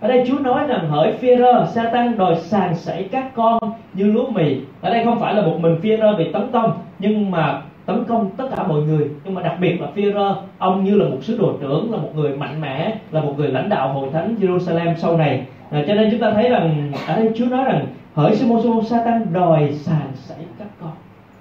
Ở 0.00 0.08
đây 0.08 0.24
Chúa 0.28 0.38
nói 0.38 0.66
rằng 0.66 0.90
hỡi 0.90 1.12
Phêrô 1.12 1.66
Satan 1.66 2.18
đòi 2.18 2.36
sàn 2.36 2.74
sảy 2.74 3.08
các 3.12 3.34
con 3.34 3.58
như 3.94 4.12
lúa 4.12 4.30
mì. 4.30 4.56
Ở 4.80 4.90
đây 4.90 5.04
không 5.04 5.20
phải 5.20 5.34
là 5.34 5.42
một 5.42 5.58
mình 5.60 5.76
Phêrô 5.82 6.16
bị 6.18 6.32
tấn 6.32 6.42
công 6.52 6.72
nhưng 6.98 7.30
mà 7.30 7.62
tấn 7.86 8.04
công 8.04 8.30
tất 8.36 8.48
cả 8.56 8.66
mọi 8.66 8.82
người. 8.82 9.10
Nhưng 9.24 9.34
mà 9.34 9.42
đặc 9.42 9.56
biệt 9.60 9.80
là 9.80 9.86
Phêrô 9.94 10.34
ông 10.58 10.84
như 10.84 10.94
là 10.94 11.08
một 11.08 11.18
sứ 11.20 11.38
đồ 11.38 11.52
trưởng 11.60 11.92
là 11.92 11.98
một 11.98 12.10
người 12.14 12.36
mạnh 12.36 12.60
mẽ 12.60 12.94
là 13.10 13.20
một 13.20 13.34
người 13.36 13.48
lãnh 13.48 13.68
đạo 13.68 13.92
hội 13.92 14.08
thánh 14.12 14.34
Jerusalem 14.40 14.94
sau 14.96 15.16
này. 15.16 15.46
À, 15.70 15.84
cho 15.88 15.94
nên 15.94 16.10
chúng 16.10 16.20
ta 16.20 16.30
thấy 16.30 16.48
rằng 16.48 16.92
ở 17.08 17.16
đây 17.16 17.30
Chúa 17.36 17.46
nói 17.46 17.64
rằng 17.64 17.86
hỡi 18.14 18.36
Simoso, 18.36 18.88
Satan 18.88 19.26
đòi 19.32 19.72
sàn 19.72 20.06
sảy 20.14 20.38
các 20.58 20.68
con. 20.80 20.90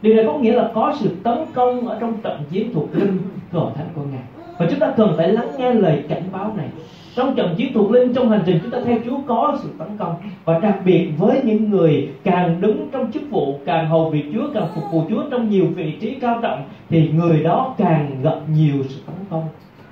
Điều 0.01 0.15
này 0.15 0.25
có 0.27 0.37
nghĩa 0.37 0.53
là 0.53 0.69
có 0.73 0.93
sự 0.99 1.15
tấn 1.23 1.37
công 1.53 1.87
ở 1.87 1.97
trong 1.99 2.13
trận 2.23 2.41
chiến 2.51 2.73
thuộc 2.73 2.95
linh 2.95 3.17
của 3.51 3.59
hội 3.59 3.71
thánh 3.75 3.87
của 3.95 4.01
ngài 4.11 4.36
và 4.59 4.67
chúng 4.69 4.79
ta 4.79 4.93
cần 4.97 5.13
phải 5.17 5.27
lắng 5.27 5.49
nghe 5.57 5.73
lời 5.73 6.03
cảnh 6.09 6.23
báo 6.31 6.53
này. 6.57 6.67
Trong 7.15 7.35
trận 7.35 7.55
chiến 7.57 7.73
thuộc 7.73 7.91
linh, 7.91 8.13
trong 8.13 8.29
hành 8.29 8.41
trình 8.45 8.59
chúng 8.63 8.71
ta 8.71 8.77
theo 8.85 8.97
Chúa 9.05 9.17
có 9.27 9.57
sự 9.63 9.69
tấn 9.77 9.97
công. 9.97 10.15
Và 10.45 10.59
đặc 10.59 10.79
biệt 10.85 11.09
với 11.17 11.41
những 11.43 11.69
người 11.69 12.09
càng 12.23 12.61
đứng 12.61 12.89
trong 12.91 13.11
chức 13.11 13.23
vụ, 13.29 13.59
càng 13.65 13.89
hầu 13.89 14.09
việc 14.09 14.25
Chúa, 14.33 14.47
càng 14.53 14.67
phục 14.75 14.83
vụ 14.91 15.03
Chúa 15.09 15.23
trong 15.31 15.49
nhiều 15.49 15.65
vị 15.75 15.97
trí 16.01 16.15
cao 16.15 16.39
trọng, 16.41 16.63
thì 16.89 17.09
người 17.09 17.43
đó 17.43 17.75
càng 17.77 18.21
gặp 18.23 18.35
nhiều 18.53 18.83
sự 18.89 19.01
tấn 19.05 19.15
công, 19.29 19.43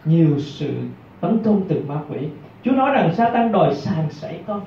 nhiều 0.06 0.40
sự 0.40 0.74
tấn 1.22 1.38
công 1.44 1.62
từ 1.68 1.84
ma 1.88 1.96
quỷ. 2.10 2.18
Chúa 2.64 2.72
nói 2.72 2.92
rằng 2.92 3.14
Satan 3.14 3.52
đòi 3.52 3.76
sàn 3.76 4.06
sảy 4.10 4.40
con, 4.48 4.62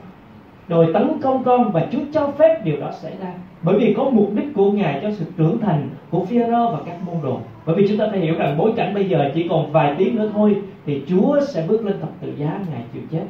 đòi 0.68 0.86
tấn 0.94 1.18
công 1.22 1.44
con 1.44 1.72
và 1.72 1.86
Chúa 1.92 2.02
cho 2.12 2.28
phép 2.38 2.60
điều 2.64 2.80
đó 2.80 2.90
xảy 2.92 3.12
ra. 3.20 3.32
Bởi 3.62 3.78
vì 3.78 3.94
có 3.96 4.04
mục 4.04 4.30
đích 4.34 4.54
của 4.54 4.72
Ngài 4.72 5.00
cho 5.02 5.10
sự 5.10 5.24
trưởng 5.36 5.58
thành 5.58 5.88
của 6.10 6.24
phi 6.24 6.38
và 6.38 6.78
các 6.86 6.96
môn 7.06 7.16
đồ 7.22 7.40
bởi 7.68 7.76
vì 7.76 7.88
chúng 7.88 7.98
ta 7.98 8.06
phải 8.10 8.20
hiểu 8.20 8.34
rằng 8.38 8.58
bối 8.58 8.72
cảnh 8.76 8.94
bây 8.94 9.08
giờ 9.08 9.30
chỉ 9.34 9.48
còn 9.48 9.72
vài 9.72 9.94
tiếng 9.98 10.16
nữa 10.16 10.30
thôi 10.34 10.56
thì 10.86 11.02
Chúa 11.08 11.40
sẽ 11.40 11.64
bước 11.68 11.84
lên 11.84 12.00
thập 12.00 12.10
tự 12.20 12.32
giá 12.36 12.60
Ngài 12.70 12.82
chịu 12.92 13.02
chết. 13.10 13.24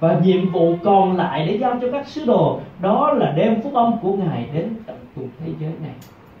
Và 0.00 0.20
nhiệm 0.24 0.52
vụ 0.52 0.74
còn 0.84 1.16
lại 1.16 1.46
để 1.48 1.58
giao 1.58 1.78
cho 1.82 1.92
các 1.92 2.08
sứ 2.08 2.24
đồ, 2.26 2.60
đó 2.80 3.12
là 3.12 3.32
đem 3.36 3.62
phúc 3.62 3.74
âm 3.74 3.92
của 4.02 4.12
Ngài 4.12 4.46
đến 4.54 4.68
tận 4.86 4.96
cùng 5.16 5.28
thế 5.40 5.52
giới 5.60 5.70
này. 5.82 5.92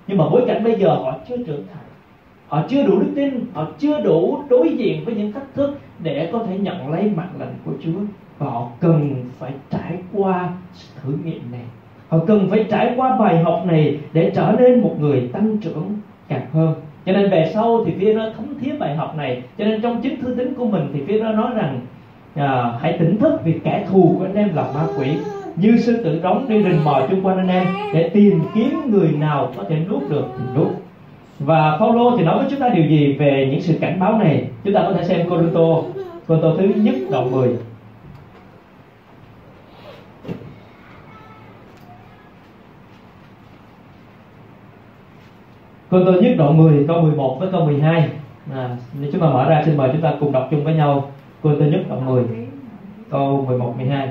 Nhưng 0.06 0.18
mà 0.18 0.28
bối 0.28 0.44
cảnh 0.46 0.64
bây 0.64 0.78
giờ 0.78 0.88
họ 0.88 1.14
chưa 1.28 1.36
trưởng 1.36 1.64
thành. 1.72 1.84
Họ 2.48 2.62
chưa 2.68 2.82
đủ 2.82 2.98
đức 3.00 3.12
tin, 3.16 3.46
họ 3.52 3.66
chưa 3.78 4.00
đủ 4.00 4.38
đối 4.48 4.68
diện 4.76 5.04
với 5.04 5.14
những 5.14 5.32
thách 5.32 5.54
thức 5.54 5.78
để 5.98 6.28
có 6.32 6.38
thể 6.38 6.58
nhận 6.58 6.92
lấy 6.92 7.10
mạng 7.16 7.32
lệnh 7.38 7.54
của 7.64 7.72
Chúa. 7.84 8.00
Và 8.38 8.46
họ 8.50 8.68
cần 8.80 9.14
phải 9.38 9.52
trải 9.70 9.98
qua 10.12 10.48
thử 11.02 11.12
nghiệm 11.24 11.42
này. 11.52 11.64
Họ 12.08 12.18
cần 12.26 12.46
phải 12.50 12.66
trải 12.70 12.94
qua 12.96 13.16
bài 13.16 13.42
học 13.42 13.62
này 13.66 13.98
để 14.12 14.32
trở 14.34 14.54
nên 14.58 14.80
một 14.80 14.96
người 15.00 15.28
tăng 15.32 15.58
trưởng 15.58 15.98
càng 16.28 16.46
hơn 16.52 16.74
cho 17.08 17.14
nên 17.14 17.30
về 17.30 17.50
sau 17.54 17.84
thì 17.84 17.92
phía 17.98 18.12
nó 18.12 18.22
thấm 18.36 18.46
thía 18.60 18.72
bài 18.78 18.96
học 18.96 19.14
này. 19.16 19.42
Cho 19.58 19.64
nên 19.64 19.80
trong 19.80 20.00
chính 20.02 20.20
thư 20.20 20.34
tính 20.34 20.54
của 20.54 20.64
mình 20.64 20.88
thì 20.92 21.00
phía 21.06 21.20
nó 21.20 21.32
nói 21.32 21.50
rằng 21.54 21.80
à, 22.34 22.72
hãy 22.80 22.96
tỉnh 22.98 23.18
thức 23.18 23.40
vì 23.44 23.54
kẻ 23.64 23.84
thù 23.88 24.14
của 24.18 24.24
anh 24.24 24.34
em 24.34 24.54
là 24.54 24.62
ma 24.62 24.86
quỷ. 24.98 25.08
Như 25.56 25.78
sư 25.78 26.02
tử 26.04 26.20
đóng 26.22 26.48
đi 26.48 26.62
rình 26.62 26.84
mò 26.84 27.00
chung 27.10 27.22
quanh 27.22 27.36
anh 27.36 27.48
em 27.48 27.66
để 27.94 28.08
tìm 28.08 28.40
kiếm 28.54 28.80
người 28.90 29.08
nào 29.12 29.52
có 29.56 29.64
thể 29.68 29.76
nuốt 29.88 30.10
được 30.10 30.24
thì 30.38 30.44
nuốt. 30.56 30.68
Và 31.38 31.76
Paulo 31.80 32.14
thì 32.18 32.24
nói 32.24 32.38
với 32.38 32.46
chúng 32.50 32.60
ta 32.60 32.68
điều 32.68 32.84
gì 32.84 33.16
về 33.18 33.48
những 33.50 33.60
sự 33.60 33.74
cảnh 33.80 34.00
báo 34.00 34.18
này? 34.18 34.44
Chúng 34.64 34.74
ta 34.74 34.80
có 34.82 34.92
thể 34.92 35.04
xem 35.04 35.28
Corinto 35.28 35.82
Corinto 36.26 36.50
thứ 36.58 36.64
nhất 36.82 36.94
đoạn 37.10 37.30
10 37.30 37.48
Cô 45.90 46.04
tôi 46.04 46.22
nhất 46.22 46.34
đoạn 46.38 46.56
10 46.56 46.84
câu 46.88 47.02
11 47.02 47.36
với 47.40 47.48
câu 47.52 47.64
12 47.64 48.08
à, 48.54 48.76
Nếu 49.00 49.10
chúng 49.12 49.20
ta 49.20 49.26
mở 49.26 49.48
ra 49.48 49.62
xin 49.64 49.76
mời 49.76 49.88
chúng 49.92 50.00
ta 50.00 50.12
cùng 50.20 50.32
đọc 50.32 50.48
chung 50.50 50.64
với 50.64 50.74
nhau. 50.74 51.10
Cô 51.42 51.50
tôi 51.58 51.68
nhất 51.68 51.80
đoạn 51.88 52.06
10 52.06 52.24
câu 53.10 53.44
11 53.48 53.74
12 53.76 54.08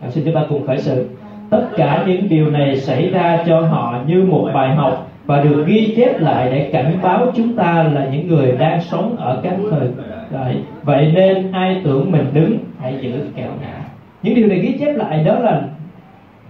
à, 0.00 0.10
Xin 0.10 0.24
chúng 0.24 0.34
ta 0.34 0.44
cùng 0.48 0.66
khởi 0.66 0.78
sự. 0.78 1.08
Tất 1.50 1.68
cả 1.76 2.04
những 2.06 2.28
điều 2.28 2.50
này 2.50 2.76
xảy 2.76 3.10
ra 3.10 3.44
cho 3.46 3.60
họ 3.60 3.98
như 4.06 4.22
một 4.22 4.50
bài 4.54 4.74
học 4.74 5.10
và 5.26 5.42
được 5.42 5.64
ghi 5.66 5.94
chép 5.96 6.20
lại 6.20 6.50
để 6.50 6.70
cảnh 6.72 6.98
báo 7.02 7.32
chúng 7.34 7.56
ta 7.56 7.82
là 7.82 8.08
những 8.12 8.28
người 8.28 8.52
đang 8.52 8.82
sống 8.82 9.16
ở 9.16 9.40
các 9.42 9.56
thời 9.70 9.88
đại. 10.30 10.62
Vậy 10.82 11.12
nên 11.14 11.52
ai 11.52 11.80
tưởng 11.84 12.12
mình 12.12 12.26
đứng 12.32 12.58
hãy 12.80 12.98
giữ 13.00 13.12
kẹo 13.36 13.50
ngã. 13.60 13.80
Những 14.22 14.34
điều 14.34 14.46
này 14.46 14.58
ghi 14.58 14.76
chép 14.80 14.96
lại 14.96 15.24
đó 15.24 15.38
là 15.38 15.62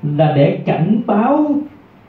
là 0.02 0.32
để 0.36 0.58
cảnh 0.66 1.00
báo 1.06 1.50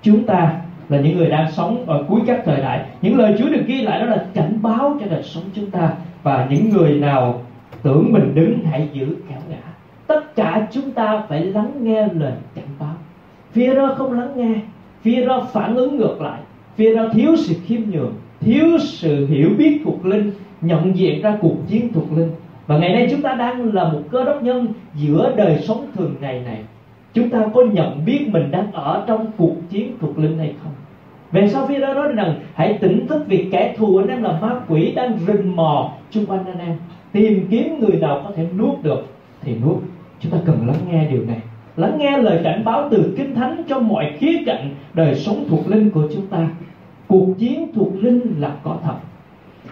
chúng 0.01 0.23
ta 0.25 0.61
là 0.89 0.99
những 0.99 1.17
người 1.17 1.29
đang 1.29 1.51
sống 1.51 1.85
ở 1.87 2.03
cuối 2.07 2.21
các 2.27 2.41
thời 2.45 2.61
đại. 2.61 2.85
Những 3.01 3.17
lời 3.17 3.35
Chúa 3.39 3.49
được 3.49 3.63
ghi 3.67 3.81
lại 3.81 3.99
đó 3.99 4.05
là 4.05 4.25
cảnh 4.33 4.57
báo 4.61 4.97
cho 4.99 5.05
đời 5.09 5.23
sống 5.23 5.43
chúng 5.53 5.71
ta. 5.71 5.93
Và 6.23 6.47
những 6.49 6.69
người 6.69 6.99
nào 6.99 7.41
tưởng 7.83 8.13
mình 8.13 8.35
đứng 8.35 8.59
hãy 8.71 8.89
giữ 8.93 9.05
kẹo 9.29 9.39
ngã. 9.49 9.61
Tất 10.07 10.35
cả 10.35 10.67
chúng 10.71 10.91
ta 10.91 11.23
phải 11.29 11.45
lắng 11.45 11.71
nghe 11.81 12.07
lời 12.13 12.33
cảnh 12.55 12.69
báo. 12.79 12.95
Phía 13.51 13.75
đó 13.75 13.95
không 13.97 14.19
lắng 14.19 14.31
nghe, 14.35 14.55
phía 15.01 15.25
đó 15.25 15.47
phản 15.53 15.75
ứng 15.75 15.97
ngược 15.97 16.21
lại. 16.21 16.39
Phía 16.75 16.95
đó 16.95 17.07
thiếu 17.13 17.35
sự 17.37 17.55
khiêm 17.65 17.81
nhường, 17.91 18.13
thiếu 18.39 18.77
sự 18.79 19.27
hiểu 19.27 19.49
biết 19.57 19.81
thuộc 19.83 20.05
linh, 20.05 20.31
nhận 20.61 20.97
diện 20.97 21.21
ra 21.21 21.37
cuộc 21.41 21.55
chiến 21.67 21.93
thuộc 21.93 22.17
linh. 22.17 22.29
Và 22.67 22.77
ngày 22.77 22.89
nay 22.89 23.07
chúng 23.11 23.21
ta 23.21 23.35
đang 23.35 23.73
là 23.73 23.83
một 23.83 24.01
cơ 24.11 24.23
đốc 24.23 24.43
nhân 24.43 24.67
giữa 24.95 25.33
đời 25.35 25.59
sống 25.61 25.87
thường 25.95 26.15
ngày 26.21 26.41
này 26.45 26.59
chúng 27.13 27.29
ta 27.29 27.45
có 27.53 27.61
nhận 27.61 28.05
biết 28.05 28.29
mình 28.31 28.51
đang 28.51 28.71
ở 28.71 29.03
trong 29.07 29.31
cuộc 29.37 29.55
chiến 29.69 29.95
thuộc 30.01 30.19
linh 30.19 30.37
hay 30.37 30.53
không? 30.63 30.71
Về 31.31 31.47
sau 31.47 31.67
phía 31.67 31.79
đó 31.79 31.93
nói 31.93 32.07
rằng, 32.13 32.35
hãy 32.53 32.77
tỉnh 32.81 33.07
thức 33.07 33.23
vì 33.27 33.49
kẻ 33.51 33.75
thù 33.77 33.97
anh 33.97 34.07
em 34.07 34.23
là 34.23 34.39
ma 34.41 34.55
quỷ 34.67 34.91
đang 34.95 35.17
rình 35.27 35.55
mò 35.55 35.91
chung 36.11 36.25
quanh 36.25 36.45
anh 36.45 36.59
em. 36.59 36.77
Tìm 37.11 37.47
kiếm 37.49 37.79
người 37.79 37.99
nào 37.99 38.21
có 38.23 38.31
thể 38.35 38.47
nuốt 38.57 38.83
được 38.83 39.05
thì 39.41 39.55
nuốt. 39.65 39.77
Chúng 40.19 40.31
ta 40.31 40.37
cần 40.45 40.67
lắng 40.67 40.77
nghe 40.91 41.07
điều 41.11 41.25
này. 41.25 41.39
Lắng 41.75 41.97
nghe 41.97 42.17
lời 42.17 42.39
cảnh 42.43 42.63
báo 42.65 42.87
từ 42.91 43.13
kinh 43.17 43.35
thánh 43.35 43.63
trong 43.67 43.87
mọi 43.87 44.13
khía 44.17 44.37
cạnh 44.45 44.69
đời 44.93 45.15
sống 45.15 45.45
thuộc 45.49 45.67
linh 45.67 45.91
của 45.91 46.07
chúng 46.13 46.27
ta. 46.27 46.49
Cuộc 47.07 47.27
chiến 47.37 47.67
thuộc 47.75 47.91
linh 48.01 48.35
là 48.39 48.55
có 48.63 48.77
thật. 48.83 48.95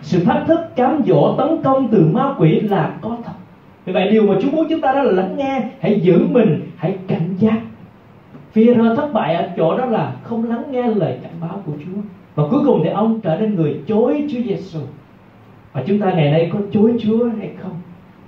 Sự 0.01 0.25
thách 0.25 0.43
thức 0.47 0.59
cám 0.75 1.01
dỗ 1.05 1.35
tấn 1.37 1.63
công 1.63 1.87
từ 1.87 2.05
ma 2.13 2.35
quỷ 2.37 2.59
là 2.59 2.97
có 3.01 3.17
thật 3.25 3.33
vì 3.89 3.93
vậy 3.93 4.09
điều 4.09 4.25
mà 4.25 4.35
Chúa 4.41 4.51
muốn 4.51 4.67
chúng 4.69 4.81
ta 4.81 4.91
đó 4.91 5.03
là 5.03 5.11
lắng 5.11 5.35
nghe, 5.37 5.61
hãy 5.79 5.99
giữ 5.99 6.19
mình, 6.29 6.61
hãy 6.75 6.97
cảnh 7.07 7.35
giác. 7.39 7.59
Phi 8.51 8.65
rơ 8.65 8.95
thất 8.95 9.13
bại 9.13 9.35
ở 9.35 9.49
chỗ 9.57 9.77
đó 9.77 9.85
là 9.85 10.13
không 10.23 10.49
lắng 10.49 10.63
nghe 10.71 10.87
lời 10.87 11.17
cảnh 11.23 11.31
báo 11.41 11.61
của 11.65 11.71
Chúa. 11.85 12.01
Và 12.35 12.43
cuối 12.51 12.59
cùng 12.65 12.81
thì 12.83 12.89
ông 12.89 13.19
trở 13.21 13.37
nên 13.39 13.55
người 13.55 13.81
chối 13.87 14.23
Chúa 14.31 14.39
Giêsu 14.47 14.79
và 15.73 15.83
chúng 15.87 15.99
ta 15.99 16.11
ngày 16.11 16.31
nay 16.31 16.49
có 16.53 16.59
chối 16.71 16.93
Chúa 16.99 17.29
hay 17.39 17.49
không? 17.61 17.71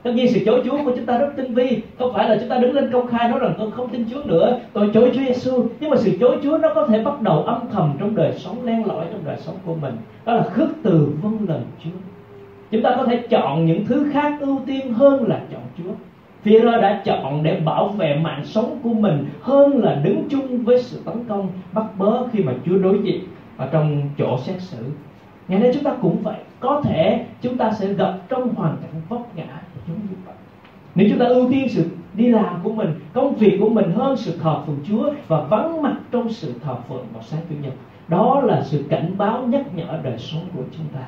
Tất 0.04 0.12
nhiên 0.16 0.28
sự 0.34 0.40
chối 0.46 0.62
Chúa 0.66 0.78
của 0.86 0.92
chúng 0.96 1.06
ta 1.06 1.18
rất 1.18 1.34
tinh 1.36 1.54
vi. 1.54 1.82
Không 2.00 2.14
phải 2.14 2.30
là 2.30 2.38
chúng 2.40 2.50
ta 2.50 2.58
đứng 2.58 2.74
lên 2.74 2.92
công 2.92 3.08
khai 3.08 3.30
nói 3.30 3.40
rằng 3.40 3.54
tôi 3.58 3.72
không 3.72 3.90
tin 3.90 4.06
Chúa 4.12 4.24
nữa, 4.26 4.60
tôi 4.74 4.90
chối 4.94 5.12
Chúa 5.14 5.22
Giêsu 5.28 5.64
nhưng 5.80 5.90
mà 5.90 5.98
sự 5.98 6.12
chối 6.20 6.38
Chúa 6.44 6.58
nó 6.58 6.72
có 6.76 6.88
thể 6.88 7.04
bắt 7.04 7.22
đầu 7.22 7.44
âm 7.44 7.62
thầm 7.72 7.94
trong 8.00 8.16
đời 8.16 8.34
sống 8.38 8.66
len 8.66 8.86
lỏi 8.86 9.06
trong 9.12 9.22
đời 9.26 9.38
sống 9.40 9.56
của 9.66 9.76
mình. 9.76 9.94
Đó 10.26 10.34
là 10.34 10.44
khước 10.44 10.70
từ 10.84 11.08
vâng 11.22 11.38
lời 11.48 11.62
Chúa 11.84 11.90
chúng 12.72 12.82
ta 12.82 12.94
có 12.98 13.04
thể 13.04 13.24
chọn 13.30 13.66
những 13.66 13.86
thứ 13.86 14.10
khác 14.14 14.38
ưu 14.40 14.62
tiên 14.66 14.94
hơn 14.94 15.28
là 15.28 15.42
chọn 15.52 15.62
Chúa 15.78 15.94
Führer 16.44 16.82
đã 16.82 17.02
chọn 17.06 17.44
để 17.44 17.60
bảo 17.66 17.88
vệ 17.88 18.16
mạng 18.16 18.46
sống 18.46 18.80
của 18.84 18.94
mình 18.94 19.26
hơn 19.42 19.84
là 19.84 19.96
đứng 19.96 20.24
chung 20.30 20.64
với 20.64 20.84
sự 20.84 21.02
tấn 21.06 21.24
công 21.28 21.48
bắt 21.72 21.86
bớ 21.98 22.28
khi 22.28 22.44
mà 22.44 22.54
Chúa 22.66 22.78
đối 22.78 23.00
diện 23.04 23.24
ở 23.58 23.70
trong 23.72 24.02
chỗ 24.18 24.38
xét 24.38 24.62
xử. 24.62 24.78
Ngày 25.48 25.60
nay 25.60 25.72
chúng 25.74 25.84
ta 25.84 25.96
cũng 26.02 26.18
vậy, 26.24 26.38
có 26.60 26.82
thể 26.84 27.26
chúng 27.42 27.58
ta 27.58 27.72
sẽ 27.72 27.94
gặp 27.94 28.14
trong 28.30 28.56
hoàn 28.56 28.78
cảnh 28.82 29.02
vấp 29.10 29.36
ngã 29.36 29.62
giống 29.88 29.98
như 29.98 30.16
vậy. 30.26 30.36
Nếu 30.96 31.08
chúng 31.10 31.20
ta 31.20 31.26
ưu 31.26 31.52
tiên 31.52 31.70
sự 31.70 31.86
đi 32.14 32.28
làm 32.28 32.60
của 32.64 32.72
mình, 32.72 32.94
công 33.14 33.36
việc 33.36 33.58
của 33.60 33.70
mình 33.70 33.92
hơn 33.92 34.18
sự 34.18 34.38
thờ 34.38 34.62
phượng 34.66 34.80
Chúa 34.88 35.14
và 35.28 35.42
vắng 35.42 35.82
mặt 35.82 35.96
trong 36.12 36.30
sự 36.30 36.54
thờ 36.64 36.76
phượng 36.90 37.06
vào 37.14 37.24
sáng 37.24 37.42
chủ 37.50 37.56
nhật, 37.62 37.74
đó 38.08 38.42
là 38.42 38.64
sự 38.64 38.84
cảnh 38.90 39.12
báo 39.18 39.44
nhắc 39.48 39.66
nhở 39.76 40.00
đời 40.04 40.18
sống 40.18 40.44
của 40.56 40.64
chúng 40.78 40.86
ta. 40.94 41.02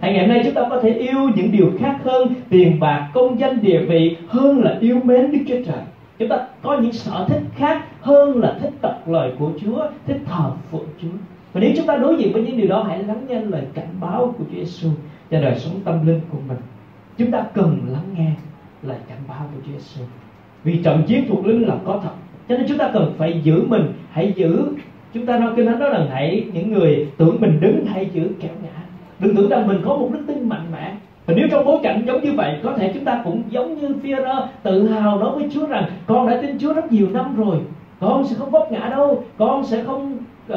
Hãy 0.00 0.12
ngày 0.12 0.26
nay 0.26 0.40
chúng 0.44 0.54
ta 0.54 0.62
có 0.70 0.80
thể 0.80 0.90
yêu 0.90 1.18
những 1.36 1.52
điều 1.52 1.72
khác 1.78 1.96
hơn 2.04 2.34
tiền 2.48 2.80
bạc, 2.80 3.10
công 3.14 3.40
danh, 3.40 3.62
địa 3.62 3.78
vị 3.78 4.16
hơn 4.28 4.64
là 4.64 4.78
yêu 4.80 5.00
mến 5.04 5.32
Đức 5.32 5.38
Chúa 5.48 5.64
Trời. 5.66 5.84
Chúng 6.18 6.28
ta 6.28 6.46
có 6.62 6.78
những 6.78 6.92
sở 6.92 7.24
thích 7.28 7.42
khác 7.54 7.84
hơn 8.00 8.40
là 8.40 8.58
thích 8.60 8.72
đọc 8.82 9.08
lời 9.08 9.32
của 9.38 9.50
Chúa, 9.60 9.86
thích 10.06 10.20
thờ 10.24 10.50
phượng 10.70 10.86
Chúa. 11.02 11.08
Và 11.52 11.60
nếu 11.60 11.70
chúng 11.76 11.86
ta 11.86 11.96
đối 11.96 12.16
diện 12.16 12.32
với 12.32 12.42
những 12.42 12.56
điều 12.56 12.68
đó, 12.68 12.82
hãy 12.82 13.02
lắng 13.02 13.24
nghe 13.28 13.40
lời 13.40 13.62
cảnh 13.74 13.88
báo 14.00 14.34
của 14.38 14.44
Chúa 14.52 14.58
Giêsu 14.58 14.88
cho 15.30 15.40
đời 15.40 15.58
sống 15.58 15.80
tâm 15.84 16.06
linh 16.06 16.20
của 16.30 16.38
mình. 16.48 16.58
Chúng 17.18 17.30
ta 17.30 17.44
cần 17.54 17.80
lắng 17.92 18.14
nghe 18.18 18.30
lời 18.82 18.98
cảnh 19.08 19.18
báo 19.28 19.40
của 19.54 19.60
Chúa 19.66 19.72
Giêsu. 19.72 20.04
Vì 20.64 20.82
trận 20.82 21.02
chiến 21.06 21.24
thuộc 21.28 21.46
linh 21.46 21.68
là 21.68 21.76
có 21.84 22.00
thật. 22.02 22.10
Cho 22.48 22.56
nên 22.56 22.66
chúng 22.68 22.78
ta 22.78 22.90
cần 22.92 23.14
phải 23.18 23.40
giữ 23.44 23.62
mình, 23.66 23.92
hãy 24.10 24.32
giữ 24.36 24.66
chúng 25.14 25.26
ta 25.26 25.38
nói 25.38 25.52
kinh 25.56 25.66
thánh 25.66 25.78
đó 25.78 25.88
là 25.88 26.06
hãy 26.10 26.44
những 26.52 26.72
người 26.72 27.08
tưởng 27.16 27.36
mình 27.40 27.60
đứng 27.60 27.86
hãy 27.86 28.10
giữ 28.12 28.30
kẻo 28.40 28.50
ngã 28.62 28.79
đừng 29.20 29.36
tưởng 29.36 29.48
rằng 29.48 29.66
mình 29.66 29.82
có 29.84 29.96
một 29.96 30.08
đức 30.12 30.20
tin 30.26 30.48
mạnh 30.48 30.66
mẽ. 30.72 30.96
Và 31.26 31.34
nếu 31.34 31.48
trong 31.50 31.64
bối 31.64 31.78
cảnh 31.82 32.02
giống 32.06 32.24
như 32.24 32.32
vậy 32.32 32.58
có 32.62 32.72
thể 32.76 32.90
chúng 32.94 33.04
ta 33.04 33.20
cũng 33.24 33.42
giống 33.50 33.80
như 33.80 33.88
Führer 34.02 34.46
tự 34.62 34.88
hào 34.88 35.18
nói 35.18 35.30
với 35.38 35.48
Chúa 35.52 35.66
rằng 35.66 35.84
con 36.06 36.28
đã 36.28 36.38
tin 36.42 36.58
Chúa 36.58 36.72
rất 36.72 36.92
nhiều 36.92 37.08
năm 37.12 37.36
rồi. 37.36 37.60
Con 38.00 38.26
sẽ 38.26 38.36
không 38.38 38.50
vấp 38.50 38.72
ngã 38.72 38.88
đâu. 38.90 39.24
Con 39.38 39.64
sẽ 39.64 39.84
không 39.84 40.18
uh, 40.52 40.56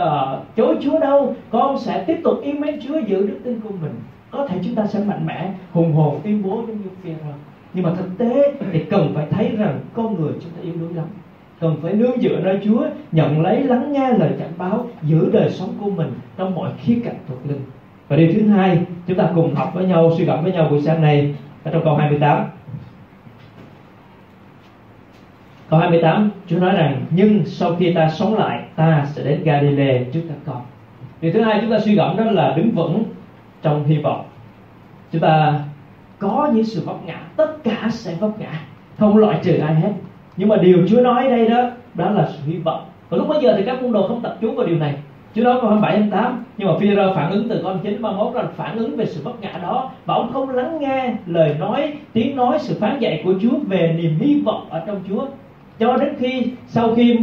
chối 0.55 0.75
Chúa 0.82 1.00
đâu. 1.00 1.36
Con 1.50 1.79
sẽ 1.79 2.03
tiếp 2.08 2.17
tục 2.24 2.39
yêu 2.41 2.55
mến 2.60 2.79
Chúa 2.88 3.00
giữ 3.00 3.27
đức 3.27 3.39
tin 3.43 3.60
của 3.62 3.75
mình. 3.82 3.93
Có 4.32 4.48
thể 4.48 4.58
chúng 4.63 4.75
ta 4.75 4.86
sẽ 4.86 5.00
mạnh 5.00 5.25
mẽ 5.25 5.53
hùng 5.72 5.93
hồn 5.93 6.20
tuyên 6.24 6.43
bố 6.43 6.63
giống 6.67 6.77
như 6.77 6.89
Führer 7.03 7.34
nhưng 7.74 7.86
mà 7.86 7.93
thực 7.98 8.17
tế 8.17 8.53
thì 8.72 8.84
cần 8.84 9.12
phải 9.15 9.27
thấy 9.29 9.55
rằng 9.58 9.79
con 9.93 10.22
người 10.22 10.34
chúng 10.41 10.51
ta 10.51 10.62
yếu 10.62 10.74
đuối 10.79 10.93
lắm. 10.93 11.05
Cần 11.60 11.75
phải 11.82 11.93
nương 11.93 12.22
dựa 12.22 12.39
nơi 12.43 12.60
Chúa 12.65 12.84
nhận 13.12 13.41
lấy 13.41 13.63
lắng 13.63 13.93
nghe 13.93 14.13
lời 14.13 14.32
cảnh 14.39 14.51
báo 14.58 14.88
giữ 15.03 15.29
đời 15.32 15.50
sống 15.50 15.70
của 15.82 15.89
mình 15.89 16.13
trong 16.38 16.55
mọi 16.55 16.72
khía 16.77 16.98
cạnh 17.03 17.15
thuộc 17.27 17.38
linh 17.48 17.62
và 18.13 18.17
điều 18.17 18.34
thứ 18.34 18.48
hai, 18.48 18.79
chúng 19.08 19.17
ta 19.17 19.29
cùng 19.36 19.55
học 19.55 19.72
với 19.74 19.86
nhau, 19.86 20.12
suy 20.17 20.25
gẫm 20.25 20.43
với 20.43 20.51
nhau 20.51 20.67
buổi 20.70 20.82
sáng 20.82 21.01
này 21.01 21.36
ở 21.63 21.72
trong 21.72 21.84
câu 21.84 21.96
28 21.96 22.46
câu 25.70 25.79
28 25.79 26.29
Chúa 26.48 26.60
nói 26.60 26.72
rằng, 26.75 27.05
nhưng 27.10 27.46
sau 27.46 27.75
khi 27.75 27.93
ta 27.93 28.10
sống 28.10 28.36
lại, 28.36 28.63
ta 28.75 29.05
sẽ 29.13 29.24
đến 29.24 29.43
Galilee 29.43 30.03
trước 30.03 30.22
các 30.29 30.38
con. 30.46 30.62
Điều 31.22 31.32
thứ 31.34 31.41
hai, 31.41 31.60
chúng 31.62 31.72
ta 31.72 31.79
suy 31.79 31.96
gẫm 31.96 32.17
đó 32.17 32.24
là 32.24 32.53
đứng 32.58 32.72
vững 32.72 33.03
trong 33.62 33.84
hy 33.84 33.98
vọng. 33.98 34.25
Chúng 35.12 35.22
ta 35.22 35.60
có 36.20 36.50
những 36.53 36.63
sự 36.65 36.86
vấp 36.86 37.05
ngã, 37.05 37.22
tất 37.36 37.63
cả 37.63 37.88
sẽ 37.89 38.15
vấp 38.20 38.39
ngã, 38.39 38.60
không 39.00 39.17
loại 39.17 39.39
trừ 39.43 39.58
ai 39.58 39.75
hết. 39.75 39.91
Nhưng 40.38 40.50
mà 40.50 40.55
điều 40.58 40.88
Chúa 40.89 41.01
nói 41.01 41.29
đây 41.29 41.50
đó 41.50 41.70
đó 41.93 42.10
là 42.10 42.29
sự 42.32 42.51
hy 42.51 42.58
vọng. 42.58 42.86
Và 43.10 43.17
lúc 43.17 43.27
bây 43.27 43.41
giờ 43.41 43.53
thì 43.58 43.63
các 43.65 43.82
môn 43.84 43.91
đồ 43.91 44.08
không 44.08 44.22
tập 44.22 44.38
trung 44.41 44.55
vào 44.55 44.67
điều 44.67 44.77
này. 44.77 44.96
Chứ 45.36 45.44
đó 45.44 45.60
con 45.62 45.82
27 45.82 45.98
28 46.00 46.44
Nhưng 46.58 46.68
mà 46.68 46.74
phi 46.80 46.90
phản 47.16 47.32
ứng 47.32 47.50
từ 47.50 47.62
con 47.63 47.80
9 47.84 48.02
31 48.02 48.36
là 48.36 48.44
phản 48.56 48.78
ứng 48.78 48.96
về 48.96 49.06
sự 49.06 49.22
bất 49.24 49.42
ngã 49.42 49.60
đó. 49.62 49.92
Và 50.06 50.13
ông 50.13 50.34
không 50.34 50.50
lắng 50.50 50.80
nghe 50.80 51.13
lời 51.25 51.56
nói, 51.60 51.94
Tiếng 52.13 52.36
nói, 52.36 52.58
sự 52.60 52.78
phán 52.80 53.00
dạy 53.00 53.22
của 53.25 53.34
Chúa 53.42 53.58
Về 53.68 53.96
niềm 54.02 54.20
hy 54.20 54.42
vọng 54.46 54.68
ở 54.70 54.84
trong 54.88 55.00
Chúa. 55.10 55.25
Cho 55.80 55.98
đến 55.98 56.16
khi, 56.20 56.48
sau 56.68 56.96
khi 56.96 57.20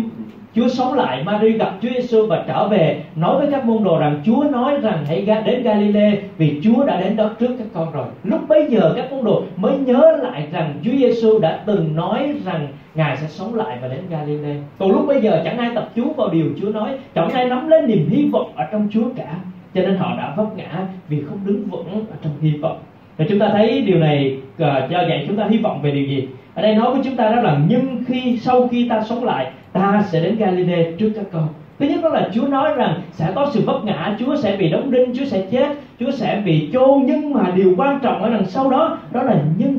Chúa 0.55 0.69
sống 0.69 0.95
lại, 0.95 1.25
Mary 1.25 1.51
gặp 1.51 1.73
Chúa 1.83 1.89
Giêsu 1.89 2.27
và 2.27 2.45
trở 2.49 2.69
về 2.69 3.03
nói 3.17 3.39
với 3.39 3.49
các 3.51 3.65
môn 3.65 3.85
đồ 3.85 3.99
rằng 3.99 4.21
Chúa 4.27 4.45
nói 4.51 4.77
rằng 4.83 5.05
hãy 5.09 5.27
đến 5.45 5.63
Galilee 5.63 6.17
vì 6.39 6.61
Chúa 6.65 6.85
đã 6.85 7.01
đến 7.01 7.17
đó 7.17 7.31
trước 7.39 7.57
các 7.59 7.67
con 7.73 7.93
rồi. 7.93 8.07
Lúc 8.25 8.41
bấy 8.49 8.67
giờ 8.69 8.93
các 8.97 9.13
môn 9.13 9.25
đồ 9.25 9.43
mới 9.57 9.79
nhớ 9.79 10.19
lại 10.23 10.49
rằng 10.53 10.75
Chúa 10.85 10.91
Giêsu 10.91 11.39
đã 11.39 11.61
từng 11.67 11.97
nói 11.97 12.33
rằng 12.45 12.69
Ngài 12.95 13.17
sẽ 13.17 13.27
sống 13.27 13.55
lại 13.55 13.79
và 13.83 13.89
đến 13.89 14.01
Galilee. 14.11 14.57
Còn 14.79 14.91
lúc 14.91 15.07
bây 15.07 15.23
giờ 15.23 15.41
chẳng 15.45 15.59
ai 15.59 15.71
tập 15.75 15.89
trung 15.95 16.13
vào 16.17 16.29
điều 16.29 16.47
Chúa 16.61 16.69
nói, 16.69 16.91
chẳng 17.15 17.29
ai 17.29 17.49
nắm 17.49 17.69
lấy 17.69 17.83
niềm 17.83 18.09
hy 18.11 18.29
vọng 18.33 18.53
ở 18.57 18.65
trong 18.73 18.89
Chúa 18.93 19.05
cả. 19.17 19.35
Cho 19.75 19.83
nên 19.83 19.97
họ 19.97 20.17
đã 20.17 20.35
vấp 20.37 20.57
ngã 20.57 20.87
vì 21.09 21.23
không 21.23 21.39
đứng 21.45 21.65
vững 21.65 22.07
ở 22.11 22.17
trong 22.23 22.33
hy 22.43 22.51
vọng. 22.51 22.79
Và 23.17 23.25
chúng 23.29 23.39
ta 23.39 23.49
thấy 23.53 23.81
điều 23.81 23.99
này 23.99 24.37
uh, 24.37 24.69
cho 24.91 25.01
dạy 25.09 25.25
chúng 25.29 25.37
ta 25.37 25.47
hy 25.51 25.57
vọng 25.57 25.83
về 25.83 25.91
điều 25.91 26.07
gì? 26.07 26.29
Ở 26.55 26.63
đây 26.63 26.75
nói 26.75 26.95
với 26.95 27.01
chúng 27.05 27.17
ta 27.17 27.29
đó 27.29 27.43
là 27.43 27.59
nhưng 27.69 28.05
khi 28.07 28.39
sau 28.41 28.69
khi 28.69 28.89
ta 28.89 29.03
sống 29.03 29.25
lại 29.25 29.51
ta 29.73 30.05
sẽ 30.11 30.21
đến 30.21 30.37
Galilee 30.37 30.93
trước 30.93 31.11
các 31.17 31.25
con. 31.33 31.49
Thứ 31.79 31.87
nhất 31.87 32.01
đó 32.03 32.09
là 32.09 32.29
Chúa 32.35 32.47
nói 32.47 32.75
rằng 32.75 33.01
sẽ 33.13 33.33
có 33.35 33.51
sự 33.53 33.63
vấp 33.67 33.85
ngã, 33.85 34.17
Chúa 34.19 34.37
sẽ 34.37 34.57
bị 34.57 34.71
đóng 34.71 34.91
đinh, 34.91 35.15
Chúa 35.15 35.25
sẽ 35.25 35.47
chết, 35.51 35.69
Chúa 36.01 36.11
sẽ 36.11 36.43
bị 36.45 36.71
chôn. 36.73 37.03
Nhưng 37.07 37.33
mà 37.33 37.53
điều 37.57 37.75
quan 37.77 37.99
trọng 38.03 38.23
ở 38.23 38.31
đằng 38.31 38.45
sau 38.45 38.71
đó 38.71 38.99
đó 39.13 39.23
là 39.23 39.43
nhưng 39.59 39.79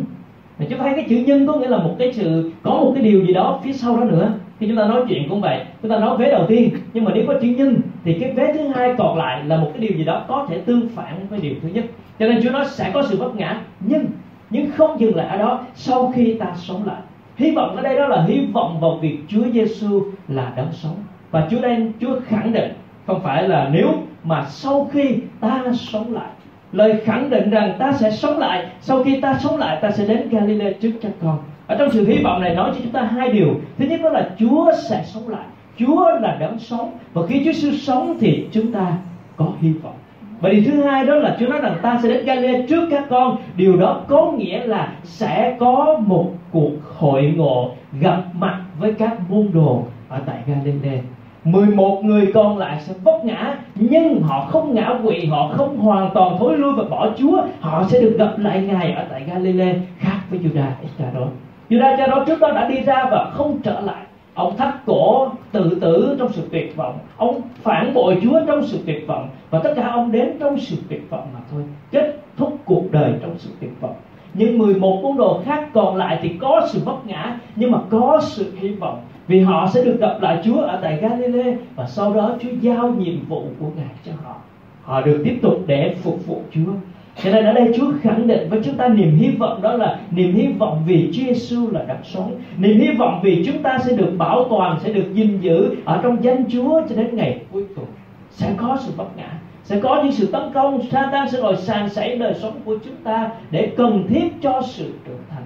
mà 0.60 0.66
chúng 0.70 0.80
ta 0.80 0.86
thấy 0.86 0.94
cái 0.96 1.06
chữ 1.10 1.16
nhân 1.16 1.48
có 1.48 1.54
nghĩa 1.54 1.68
là 1.68 1.78
một 1.78 1.96
cái 2.00 2.14
sự, 2.14 2.52
có 2.64 2.72
một 2.72 2.92
cái 2.96 3.04
điều 3.04 3.26
gì 3.26 3.34
đó 3.34 3.60
phía 3.64 3.74
sau 3.74 3.98
đó 3.98 4.04
nữa. 4.04 4.34
Khi 4.60 4.68
chúng 4.68 4.78
ta 4.78 4.86
nói 4.86 5.04
chuyện 5.08 5.30
cũng 5.30 5.42
vậy, 5.42 5.60
chúng 5.82 5.92
ta 5.92 6.00
nói 6.00 6.18
vế 6.18 6.32
đầu 6.32 6.46
tiên. 6.48 6.70
Nhưng 6.94 7.06
mà 7.06 7.12
nếu 7.16 7.24
có 7.28 7.34
chữ 7.42 7.48
nhân, 7.48 7.82
thì 8.04 8.14
cái 8.14 8.34
vế 8.34 8.54
thứ 8.54 8.68
hai 8.68 8.94
còn 8.98 9.18
lại 9.18 9.44
là 9.46 9.58
một 9.58 9.72
cái 9.74 9.88
điều 9.88 9.98
gì 9.98 10.04
đó 10.04 10.26
có 10.28 10.46
thể 10.50 10.58
tương 10.58 10.90
phản 10.90 11.28
với 11.30 11.40
điều 11.40 11.54
thứ 11.62 11.70
nhất. 11.74 11.86
Cho 12.20 12.28
nên 12.28 12.44
Chúa 12.44 12.50
nói 12.50 12.66
sẽ 12.66 12.92
có 12.94 13.04
sự 13.04 13.18
vấp 13.18 13.36
ngã 13.36 13.62
nhưng 13.80 14.06
nhưng 14.50 14.72
không 14.72 15.00
dừng 15.00 15.16
lại 15.16 15.28
ở 15.28 15.38
đó, 15.38 15.66
sau 15.76 16.14
khi 16.16 16.34
ta 16.34 16.46
sống 16.56 16.86
lại 16.86 17.02
hy 17.36 17.52
vọng 17.52 17.76
ở 17.76 17.82
đây 17.82 17.96
đó 17.96 18.08
là 18.08 18.24
hy 18.28 18.46
vọng 18.54 18.80
vào 18.80 18.98
việc 19.02 19.18
Chúa 19.28 19.44
Giêsu 19.54 20.04
là 20.28 20.54
đấng 20.56 20.72
sống. 20.72 20.96
Và 21.32 21.48
Chúa 21.52 21.62
đang, 21.62 21.92
Chúa 22.02 22.20
khẳng 22.28 22.54
định, 22.54 22.72
không 23.08 23.22
phải 23.24 23.48
là 23.48 23.70
nếu 23.72 23.94
mà 24.24 24.46
sau 24.46 24.90
khi 24.94 25.16
ta 25.40 25.64
sống 25.74 26.14
lại, 26.14 26.30
lời 26.72 27.02
khẳng 27.06 27.30
định 27.30 27.50
rằng 27.50 27.76
ta 27.80 27.92
sẽ 27.92 28.12
sống 28.12 28.38
lại, 28.38 28.66
sau 28.82 29.04
khi 29.04 29.22
ta 29.22 29.34
sống 29.40 29.58
lại, 29.58 29.78
ta 29.82 29.92
sẽ 29.92 30.06
đến 30.06 30.30
Galilee 30.30 30.74
trước 30.74 30.92
các 31.02 31.12
con. 31.22 31.38
Ở 31.68 31.76
trong 31.78 31.90
sự 31.92 32.06
hy 32.06 32.24
vọng 32.24 32.42
này 32.42 32.56
nói 32.56 32.72
cho 32.74 32.80
chúng 32.84 32.92
ta 32.92 33.04
hai 33.04 33.32
điều. 33.32 33.56
Thứ 33.78 33.86
nhất 33.86 34.00
đó 34.04 34.10
là 34.10 34.30
Chúa 34.40 34.72
sẽ 34.90 35.04
sống 35.06 35.30
lại. 35.30 35.46
Chúa 35.78 36.10
là 36.22 36.38
đấng 36.40 36.60
sống. 36.60 36.92
Và 37.14 37.22
khi 37.28 37.42
Chúa 37.46 37.52
Giêsu 37.52 37.78
sống 37.78 38.18
thì 38.20 38.48
chúng 38.52 38.72
ta 38.72 38.94
có 39.36 39.48
hy 39.62 39.74
vọng 39.74 39.96
và 40.42 40.50
điều 40.50 40.62
thứ 40.66 40.84
hai 40.84 41.06
đó 41.06 41.16
là 41.16 41.38
Chúa 41.40 41.48
nói 41.48 41.60
rằng 41.62 41.78
ta 41.82 42.00
sẽ 42.04 42.10
đến 42.10 42.26
Galilee 42.26 42.66
trước 42.70 42.88
các 42.92 43.04
con. 43.10 43.38
Điều 43.56 43.76
đó 43.76 44.02
có 44.08 44.32
nghĩa 44.32 44.66
là 44.66 44.94
sẽ 45.04 45.56
có 45.60 45.98
một 46.06 46.26
cuộc 46.52 46.72
hội 46.98 47.34
ngộ 47.38 47.70
gặp 48.00 48.22
mặt 48.40 48.58
với 48.80 48.94
các 48.94 49.30
môn 49.30 49.50
đồ 49.54 49.84
ở 50.10 50.20
tại 50.26 50.38
Galilee. 50.48 51.00
11 51.44 52.04
người 52.04 52.32
còn 52.34 52.58
lại 52.58 52.78
sẽ 52.80 52.94
vấp 53.04 53.26
ngã, 53.26 53.56
nhưng 53.76 54.22
họ 54.22 54.42
không 54.42 54.74
ngã 54.74 54.94
quỵ, 55.04 55.26
họ 55.26 55.48
không 55.48 55.78
hoàn 55.78 56.10
toàn 56.14 56.38
thối 56.40 56.58
lui 56.58 56.74
và 56.74 56.84
bỏ 56.84 57.08
Chúa. 57.18 57.44
Họ 57.60 57.84
sẽ 57.88 58.02
được 58.02 58.16
gặp 58.18 58.34
lại 58.38 58.62
Ngài 58.62 58.92
ở 58.92 59.06
tại 59.10 59.24
Galilee 59.28 59.76
khác 59.98 60.18
với 60.30 60.40
Judas 60.40 60.72
Iscariot. 60.82 61.30
Judas 61.70 61.98
Iscariot 61.98 62.28
trước 62.28 62.40
đó 62.40 62.52
đã 62.52 62.68
đi 62.68 62.82
ra 62.82 63.08
và 63.12 63.30
không 63.34 63.60
trở 63.64 63.82
lại 63.82 64.04
ông 64.42 64.58
thắt 64.58 64.86
cổ 64.86 65.30
tự 65.52 65.78
tử 65.82 66.16
trong 66.20 66.32
sự 66.34 66.48
tuyệt 66.52 66.76
vọng. 66.76 66.98
Ông 67.18 67.42
phản 67.62 67.94
bội 67.94 68.20
chúa 68.24 68.40
trong 68.48 68.64
sự 68.64 68.80
tuyệt 68.86 69.08
vọng. 69.08 69.30
Và 69.50 69.60
tất 69.60 69.74
cả 69.76 69.88
ông 69.88 70.12
đến 70.12 70.38
trong 70.40 70.60
sự 70.60 70.76
tuyệt 70.90 71.10
vọng 71.10 71.28
mà 71.34 71.40
thôi. 71.52 71.64
Kết 71.92 72.20
thúc 72.38 72.58
cuộc 72.66 72.92
đời 72.92 73.14
trong 73.22 73.36
sự 73.38 73.50
tuyệt 73.60 73.72
vọng. 73.82 73.96
Nhưng 74.34 74.58
11 74.58 75.00
môn 75.04 75.18
đồ 75.18 75.42
khác 75.46 75.70
còn 75.74 75.96
lại 75.96 76.20
thì 76.22 76.30
có 76.40 76.68
sự 76.72 76.80
vấp 76.86 77.06
ngã, 77.06 77.40
nhưng 77.56 77.72
mà 77.72 77.80
có 77.90 78.20
sự 78.24 78.54
hy 78.60 78.70
vọng. 78.70 79.02
Vì 79.28 79.40
họ 79.42 79.68
sẽ 79.74 79.84
được 79.84 79.98
gặp 80.00 80.18
lại 80.22 80.42
Chúa 80.46 80.62
ở 80.62 80.80
tại 80.82 80.98
Galilee, 81.02 81.58
và 81.76 81.88
sau 81.88 82.14
đó 82.14 82.36
Chúa 82.42 82.50
giao 82.62 82.90
nhiệm 82.90 83.26
vụ 83.28 83.44
của 83.60 83.68
Ngài 83.76 83.96
cho 84.06 84.12
họ. 84.24 84.36
Họ 84.84 85.02
được 85.02 85.22
tiếp 85.26 85.40
tục 85.42 85.60
để 85.68 85.96
phục 86.04 86.28
vụ 86.28 86.42
Chúa 86.52 86.72
cho 87.16 87.32
nên 87.32 87.46
ở 87.46 87.54
đây 87.54 87.72
Chúa 87.76 87.92
khẳng 88.02 88.28
định 88.28 88.50
với 88.50 88.60
chúng 88.64 88.76
ta 88.76 88.88
niềm 88.88 89.16
hy 89.16 89.32
vọng 89.32 89.62
đó 89.62 89.74
là 89.74 90.00
niềm 90.12 90.36
hy 90.36 90.48
vọng 90.48 90.84
vì 90.86 91.10
Chúa 91.14 91.24
Giêsu 91.24 91.72
là 91.72 91.84
đặc 91.88 91.98
sống. 92.04 92.40
Niềm 92.58 92.80
hy 92.80 92.92
vọng 92.98 93.20
vì 93.24 93.44
chúng 93.46 93.64
ta 93.64 93.78
sẽ 93.80 93.96
được 93.96 94.12
bảo 94.18 94.48
toàn, 94.50 94.80
sẽ 94.84 94.94
được 94.94 95.14
gìn 95.14 95.40
giữ 95.42 95.76
ở 95.86 96.00
trong 96.04 96.24
danh 96.24 96.46
Chúa 96.50 96.82
cho 96.90 96.96
đến 96.96 97.16
ngày 97.16 97.40
cuối 97.52 97.64
cùng. 97.76 97.86
Sẽ 98.32 98.54
có 98.58 98.78
sự 98.82 98.92
vấp 98.98 99.18
ngã, 99.18 99.30
sẽ 99.64 99.80
có 99.80 100.02
những 100.04 100.12
sự 100.12 100.26
tấn 100.32 100.42
công. 100.54 100.82
Satan 100.82 101.30
sẽ 101.30 101.42
ngồi 101.42 101.56
sàn 101.56 101.90
sảy 101.90 102.18
đời 102.18 102.34
sống 102.42 102.54
của 102.66 102.78
chúng 102.86 102.96
ta 103.04 103.30
để 103.52 103.72
cần 103.78 104.06
thiết 104.10 104.42
cho 104.42 104.62
sự 104.66 104.92
trưởng 105.06 105.22
thành. 105.30 105.44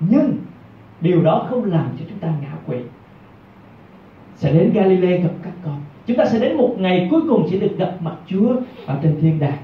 Nhưng 0.00 0.36
điều 1.00 1.22
đó 1.22 1.46
không 1.50 1.64
làm 1.64 1.88
cho 1.98 2.04
chúng 2.08 2.18
ta 2.18 2.28
ngã 2.42 2.52
quỵ. 2.66 2.76
Sẽ 4.36 4.52
đến 4.52 4.72
Galilee 4.74 5.18
gặp 5.18 5.32
các 5.42 5.52
con. 5.64 5.76
Chúng 6.06 6.16
ta 6.16 6.24
sẽ 6.24 6.38
đến 6.38 6.56
một 6.56 6.74
ngày 6.78 7.08
cuối 7.10 7.20
cùng 7.28 7.48
sẽ 7.50 7.56
được 7.58 7.78
gặp 7.78 7.92
mặt 8.00 8.14
Chúa 8.26 8.56
ở 8.86 8.98
trên 9.02 9.18
thiên 9.20 9.38
đàng 9.38 9.58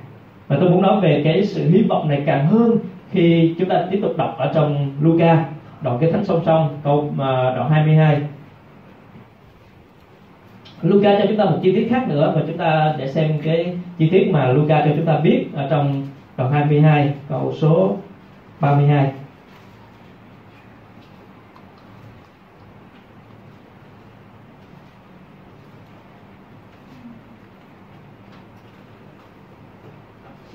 và 0.50 0.56
tôi 0.60 0.70
muốn 0.70 0.82
nói 0.82 1.00
về 1.00 1.20
cái 1.24 1.44
sự 1.44 1.68
hy 1.70 1.82
vọng 1.82 2.08
này 2.08 2.22
càng 2.26 2.46
hơn 2.46 2.78
khi 3.10 3.54
chúng 3.58 3.68
ta 3.68 3.86
tiếp 3.90 3.98
tục 4.02 4.12
đọc 4.16 4.34
ở 4.38 4.52
trong 4.54 4.90
Luca, 5.00 5.44
đoạn 5.80 5.98
cái 6.00 6.12
thánh 6.12 6.24
song 6.24 6.42
song, 6.46 6.68
câu 6.84 7.10
à, 7.18 7.52
đoạn 7.56 7.70
22 7.70 8.20
Luca 10.82 11.18
cho 11.18 11.26
chúng 11.28 11.36
ta 11.36 11.44
một 11.44 11.58
chi 11.62 11.72
tiết 11.72 11.86
khác 11.90 12.08
nữa 12.08 12.32
và 12.36 12.42
chúng 12.46 12.56
ta 12.56 12.94
để 12.98 13.08
xem 13.08 13.38
cái 13.42 13.78
chi 13.98 14.08
tiết 14.10 14.30
mà 14.32 14.48
Luca 14.48 14.84
cho 14.84 14.90
chúng 14.96 15.06
ta 15.06 15.18
biết 15.18 15.46
ở 15.54 15.66
trong 15.70 16.06
đoạn 16.36 16.52
22 16.52 17.12
câu 17.28 17.52
số 17.52 17.96
32 18.60 19.12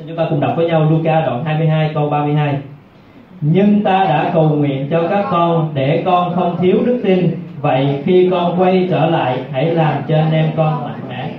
chúng 0.07 0.17
ta 0.17 0.27
cùng 0.29 0.39
đọc 0.39 0.53
với 0.55 0.67
nhau 0.67 0.87
Luca 0.91 1.25
đoạn 1.25 1.43
22 1.45 1.91
câu 1.93 2.09
32 2.09 2.57
nhưng 3.41 3.83
ta 3.83 4.03
đã 4.03 4.31
cầu 4.33 4.49
nguyện 4.49 4.87
cho 4.91 5.07
các 5.09 5.25
con 5.31 5.71
để 5.73 6.01
con 6.05 6.35
không 6.35 6.57
thiếu 6.57 6.77
đức 6.85 7.01
tin. 7.03 7.29
Vậy 7.61 8.01
khi 8.05 8.27
con 8.31 8.61
quay 8.61 8.87
trở 8.89 9.05
lại, 9.05 9.39
hãy 9.51 9.65
làm 9.65 10.03
cho 10.07 10.15
anh 10.15 10.31
em 10.31 10.49
con 10.57 10.83
mạnh 10.83 10.99
mẽ. 11.09 11.31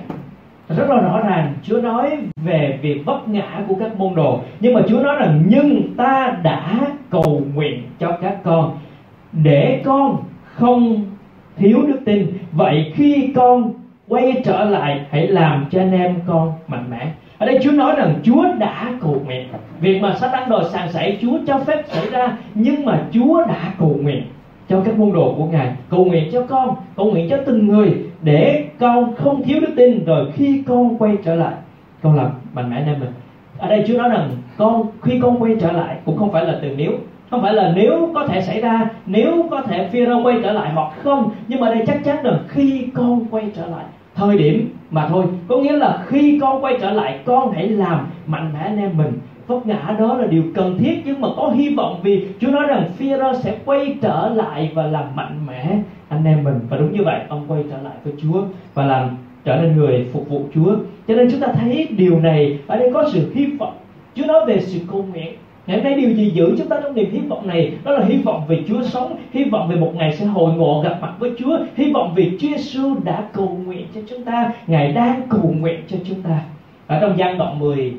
Rất 0.68 0.90
là 0.90 0.96
rõ 0.96 1.20
ràng, 1.20 1.54
Chúa 1.62 1.80
nói 1.80 2.18
về 2.36 2.78
việc 2.82 3.02
vấp 3.04 3.28
ngã 3.28 3.62
của 3.68 3.74
các 3.80 3.98
môn 3.98 4.14
đồ. 4.14 4.40
Nhưng 4.60 4.74
mà 4.74 4.80
Chúa 4.88 5.00
nói 5.00 5.16
rằng, 5.18 5.42
nhưng 5.48 5.94
ta 5.96 6.36
đã 6.42 6.80
cầu 7.10 7.42
nguyện 7.54 7.82
cho 7.98 8.12
các 8.22 8.36
con 8.44 8.78
để 9.32 9.82
con 9.84 10.16
không 10.54 11.04
thiếu 11.56 11.82
đức 11.86 12.00
tin. 12.06 12.26
Vậy 12.52 12.92
khi 12.94 13.32
con 13.36 13.72
quay 14.08 14.42
trở 14.44 14.64
lại, 14.64 15.00
hãy 15.10 15.26
làm 15.26 15.66
cho 15.70 15.80
anh 15.80 15.92
em 15.92 16.14
con 16.26 16.52
mạnh 16.68 16.84
mẽ 16.90 17.06
ở 17.38 17.46
đây 17.46 17.58
Chúa 17.62 17.70
nói 17.70 17.94
rằng 17.96 18.14
Chúa 18.22 18.44
đã 18.58 18.92
cầu 19.00 19.22
nguyện. 19.24 19.48
Việc 19.80 20.00
mà 20.02 20.14
Satan 20.14 20.50
đòi 20.50 20.64
sàn 20.64 20.92
sảy, 20.92 21.18
Chúa 21.22 21.38
cho 21.46 21.58
phép 21.58 21.82
xảy 21.86 22.10
ra, 22.10 22.36
nhưng 22.54 22.84
mà 22.84 23.02
Chúa 23.12 23.44
đã 23.48 23.72
cầu 23.78 23.98
nguyện 24.02 24.22
cho 24.68 24.80
các 24.84 24.98
môn 24.98 25.12
đồ 25.12 25.34
của 25.36 25.44
Ngài. 25.44 25.72
Cầu 25.90 26.04
nguyện 26.04 26.28
cho 26.32 26.42
con, 26.42 26.74
cầu 26.96 27.10
nguyện 27.10 27.30
cho 27.30 27.36
từng 27.46 27.66
người 27.66 27.94
để 28.22 28.64
con 28.78 29.14
không 29.14 29.42
thiếu 29.42 29.60
đức 29.60 29.72
tin. 29.76 30.04
Rồi 30.04 30.32
khi 30.32 30.62
con 30.66 30.96
quay 30.98 31.16
trở 31.24 31.34
lại, 31.34 31.54
con 32.02 32.16
làm 32.16 32.30
mạnh 32.54 32.70
mẽ 32.70 32.82
nên 32.86 33.00
mình. 33.00 33.10
Ở 33.58 33.68
đây 33.68 33.84
Chúa 33.88 33.98
nói 33.98 34.08
rằng 34.08 34.30
con, 34.56 34.86
khi 35.02 35.20
con 35.22 35.42
quay 35.42 35.56
trở 35.60 35.72
lại 35.72 35.96
cũng 36.04 36.16
không 36.16 36.32
phải 36.32 36.44
là 36.44 36.58
từ 36.62 36.74
nếu, 36.76 36.92
không 37.30 37.42
phải 37.42 37.54
là 37.54 37.72
nếu 37.76 38.10
có 38.14 38.26
thể 38.26 38.42
xảy 38.42 38.60
ra, 38.60 38.88
nếu 39.06 39.46
có 39.50 39.60
thể 39.60 39.88
phi 39.92 40.06
quay 40.22 40.36
trở 40.42 40.52
lại 40.52 40.70
hoặc 40.74 40.92
không. 41.02 41.30
Nhưng 41.48 41.60
mà 41.60 41.74
đây 41.74 41.84
chắc 41.86 42.04
chắn 42.04 42.22
rằng 42.22 42.38
khi 42.48 42.88
con 42.94 43.24
quay 43.30 43.44
trở 43.54 43.66
lại 43.66 43.84
thời 44.16 44.38
điểm 44.38 44.70
mà 44.90 45.08
thôi, 45.08 45.24
có 45.48 45.56
nghĩa 45.56 45.72
là 45.72 46.04
khi 46.06 46.38
con 46.40 46.64
quay 46.64 46.76
trở 46.80 46.90
lại, 46.90 47.20
con 47.24 47.52
hãy 47.52 47.68
làm 47.68 48.06
mạnh 48.26 48.50
mẽ 48.54 48.60
anh 48.60 48.78
em 48.78 48.96
mình. 48.96 49.12
Vấp 49.46 49.66
ngã 49.66 49.96
đó 49.98 50.18
là 50.18 50.26
điều 50.26 50.42
cần 50.54 50.78
thiết, 50.78 51.02
nhưng 51.04 51.20
mà 51.20 51.28
có 51.36 51.50
hy 51.54 51.74
vọng 51.74 52.00
vì 52.02 52.26
Chúa 52.40 52.50
nói 52.50 52.66
rằng 52.66 52.90
Phêrô 52.98 53.34
sẽ 53.34 53.58
quay 53.64 53.96
trở 54.02 54.32
lại 54.34 54.70
và 54.74 54.86
làm 54.86 55.04
mạnh 55.14 55.46
mẽ 55.46 55.78
anh 56.08 56.24
em 56.24 56.44
mình. 56.44 56.54
Và 56.68 56.76
đúng 56.76 56.92
như 56.92 57.02
vậy, 57.02 57.20
ông 57.28 57.44
quay 57.48 57.64
trở 57.70 57.82
lại 57.82 57.94
với 58.04 58.12
Chúa 58.22 58.42
và 58.74 58.84
làm 58.84 59.08
trở 59.44 59.56
nên 59.56 59.76
người 59.76 60.06
phục 60.12 60.28
vụ 60.28 60.42
Chúa. 60.54 60.76
Cho 61.08 61.14
nên 61.14 61.30
chúng 61.30 61.40
ta 61.40 61.46
thấy 61.46 61.88
điều 61.96 62.20
này 62.20 62.58
ở 62.66 62.76
đây 62.76 62.90
có 62.94 63.08
sự 63.12 63.32
hy 63.34 63.46
vọng. 63.46 63.74
Chúa 64.14 64.26
nói 64.26 64.46
về 64.46 64.60
sự 64.60 64.78
cầu 64.90 65.04
nguyện. 65.12 65.34
Ngày 65.66 65.76
hôm 65.76 65.84
nay 65.84 65.94
điều 65.94 66.10
gì 66.10 66.30
giữ 66.30 66.54
chúng 66.58 66.68
ta 66.68 66.76
trong 66.82 66.94
niềm 66.94 67.10
hy 67.10 67.18
vọng 67.18 67.46
này? 67.46 67.72
Đó 67.84 67.92
là 67.92 68.04
hy 68.04 68.16
vọng 68.16 68.42
về 68.48 68.62
Chúa 68.68 68.82
sống, 68.82 69.16
Hy 69.32 69.44
vọng 69.44 69.68
về 69.68 69.76
một 69.76 69.92
ngày 69.94 70.16
sẽ 70.16 70.24
hội 70.24 70.52
ngộ 70.52 70.80
gặp 70.84 70.98
mặt 71.00 71.12
với 71.18 71.30
Chúa, 71.38 71.58
Hy 71.76 71.92
vọng 71.92 72.12
vì 72.14 72.30
Chúa 72.40 72.48
Giêsu 72.48 72.94
đã 73.04 73.28
cầu 73.32 73.58
nguyện 73.66 73.86
cho 73.94 74.00
chúng 74.08 74.24
ta. 74.24 74.52
Ngài 74.66 74.92
đang 74.92 75.22
cầu 75.30 75.54
nguyện 75.58 75.80
cho 75.88 75.96
chúng 76.04 76.22
ta. 76.22 76.40
Ở 76.86 77.00
trong 77.00 77.18
gian 77.18 77.38
đoạn 77.38 77.58
10 77.58 77.92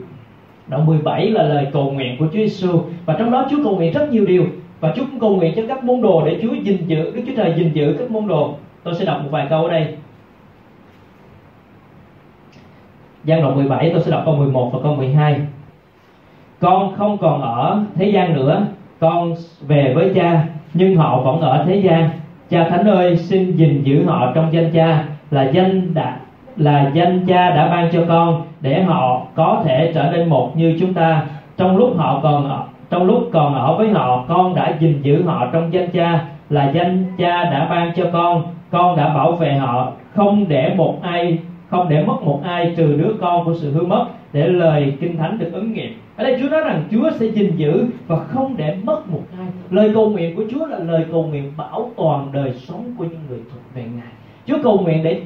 Đoạn 0.68 0.86
17 0.86 1.30
là 1.30 1.44
lời 1.44 1.68
cầu 1.74 1.92
nguyện 1.92 2.16
của 2.20 2.26
Chúa 2.26 2.40
Giêsu 2.40 2.82
Và 3.06 3.16
trong 3.20 3.32
đó 3.32 3.48
Chúa 3.52 3.64
cầu 3.64 3.76
nguyện 3.76 3.94
rất 3.94 4.12
nhiều 4.12 4.26
điều. 4.26 4.46
Và 4.80 4.94
Chúa 4.96 5.04
cũng 5.12 5.20
cầu 5.20 5.36
nguyện 5.36 5.54
cho 5.56 5.62
các 5.68 5.84
môn 5.84 6.02
đồ 6.02 6.26
để 6.26 6.40
Chúa 6.42 6.54
gìn 6.54 6.88
giữ, 6.88 7.12
Đức 7.16 7.22
Chúa 7.28 7.34
Trời 7.38 7.54
gìn 7.58 7.74
giữ 7.74 7.96
các 8.00 8.12
môn 8.12 8.28
đồ. 8.28 8.56
Tôi 8.84 8.94
sẽ 8.96 9.06
đọc 9.06 9.22
một 9.24 9.30
vài 9.32 9.48
câu 9.50 9.66
ở 9.66 9.72
đây. 9.72 9.96
Giang 13.24 13.42
đoạn 13.42 13.56
17 13.56 13.90
tôi 13.94 14.02
sẽ 14.02 14.12
đọc 14.12 14.22
câu 14.26 14.36
11 14.36 14.70
và 14.74 14.80
câu 14.84 14.96
12 14.96 15.40
con 16.60 16.96
không 16.96 17.18
còn 17.18 17.42
ở 17.42 17.84
thế 17.96 18.06
gian 18.06 18.34
nữa. 18.34 18.66
Con 19.00 19.36
về 19.68 19.94
với 19.96 20.12
cha 20.16 20.44
nhưng 20.74 20.96
họ 20.96 21.20
vẫn 21.20 21.40
ở 21.40 21.64
thế 21.68 21.76
gian. 21.76 22.10
Cha 22.50 22.70
thánh 22.70 22.88
ơi 22.88 23.18
xin 23.18 23.52
gìn 23.52 23.84
giữ 23.84 24.06
họ 24.06 24.32
trong 24.36 24.54
danh 24.54 24.72
cha. 24.74 25.04
Là 25.32 25.44
danh 25.44 25.94
đã 25.94 26.18
là 26.58 26.92
danh 26.94 27.26
cha 27.28 27.50
đã 27.50 27.68
ban 27.70 27.90
cho 27.94 28.02
con 28.08 28.42
để 28.62 28.84
họ 28.84 29.22
có 29.36 29.62
thể 29.66 29.92
trở 29.96 30.12
nên 30.12 30.30
một 30.30 30.58
như 30.58 30.78
chúng 30.80 30.94
ta. 30.94 31.26
Trong 31.58 31.78
lúc 31.78 31.98
họ 31.98 32.20
còn 32.24 32.50
ở, 32.50 32.64
trong 32.90 33.04
lúc 33.04 33.30
còn 33.34 33.56
ở 33.56 33.78
với 33.78 33.90
họ 33.90 34.26
con 34.28 34.56
đã 34.56 34.78
gìn 34.80 35.02
giữ 35.02 35.24
họ 35.24 35.48
trong 35.54 35.74
danh 35.74 35.90
cha. 35.90 36.26
Là 36.50 36.72
danh 36.72 37.04
cha 37.18 37.44
đã 37.44 37.68
ban 37.70 37.92
cho 37.96 38.06
con. 38.14 38.42
Con 38.72 38.98
đã 38.98 39.14
bảo 39.14 39.32
vệ 39.32 39.54
họ. 39.54 39.92
Không 40.14 40.46
để 40.48 40.74
một 40.78 40.96
ai 41.02 41.38
không 41.70 41.90
để 41.90 42.04
mất 42.04 42.24
một 42.24 42.40
ai 42.44 42.74
trừ 42.78 42.96
đứa 42.98 43.14
con 43.22 43.46
của 43.46 43.54
sự 43.54 43.72
hư 43.72 43.86
mất. 43.86 44.06
Để 44.34 44.48
lời 44.48 44.98
kinh 45.00 45.18
thánh 45.18 45.40
được 45.40 45.50
ứng 45.54 45.74
nghiệm 45.74 45.94
ở 46.18 46.24
đây 46.24 46.38
Chúa 46.42 46.50
nói 46.50 46.62
rằng 46.62 46.84
Chúa 46.92 47.12
sẽ 47.20 47.26
gìn 47.26 47.56
giữ 47.56 47.86
và 48.08 48.24
không 48.24 48.58
để 48.58 48.78
mất 48.84 49.10
một 49.10 49.24
ai. 49.38 49.48
Lời 49.70 49.92
cầu 49.94 50.10
nguyện 50.10 50.36
của 50.36 50.44
Chúa 50.52 50.66
là 50.66 50.80
lời 50.80 51.06
cầu 51.12 51.24
nguyện 51.24 51.54
bảo 51.58 51.92
toàn 51.98 52.30
đời 52.32 52.54
sống 52.54 52.94
của 52.98 53.04
những 53.04 53.22
người 53.30 53.40
thuộc 53.52 53.62
về 53.74 53.84
Ngài. 53.84 54.12
Chúa 54.46 54.58
cầu 54.64 54.80
nguyện 54.80 55.04
để 55.04 55.22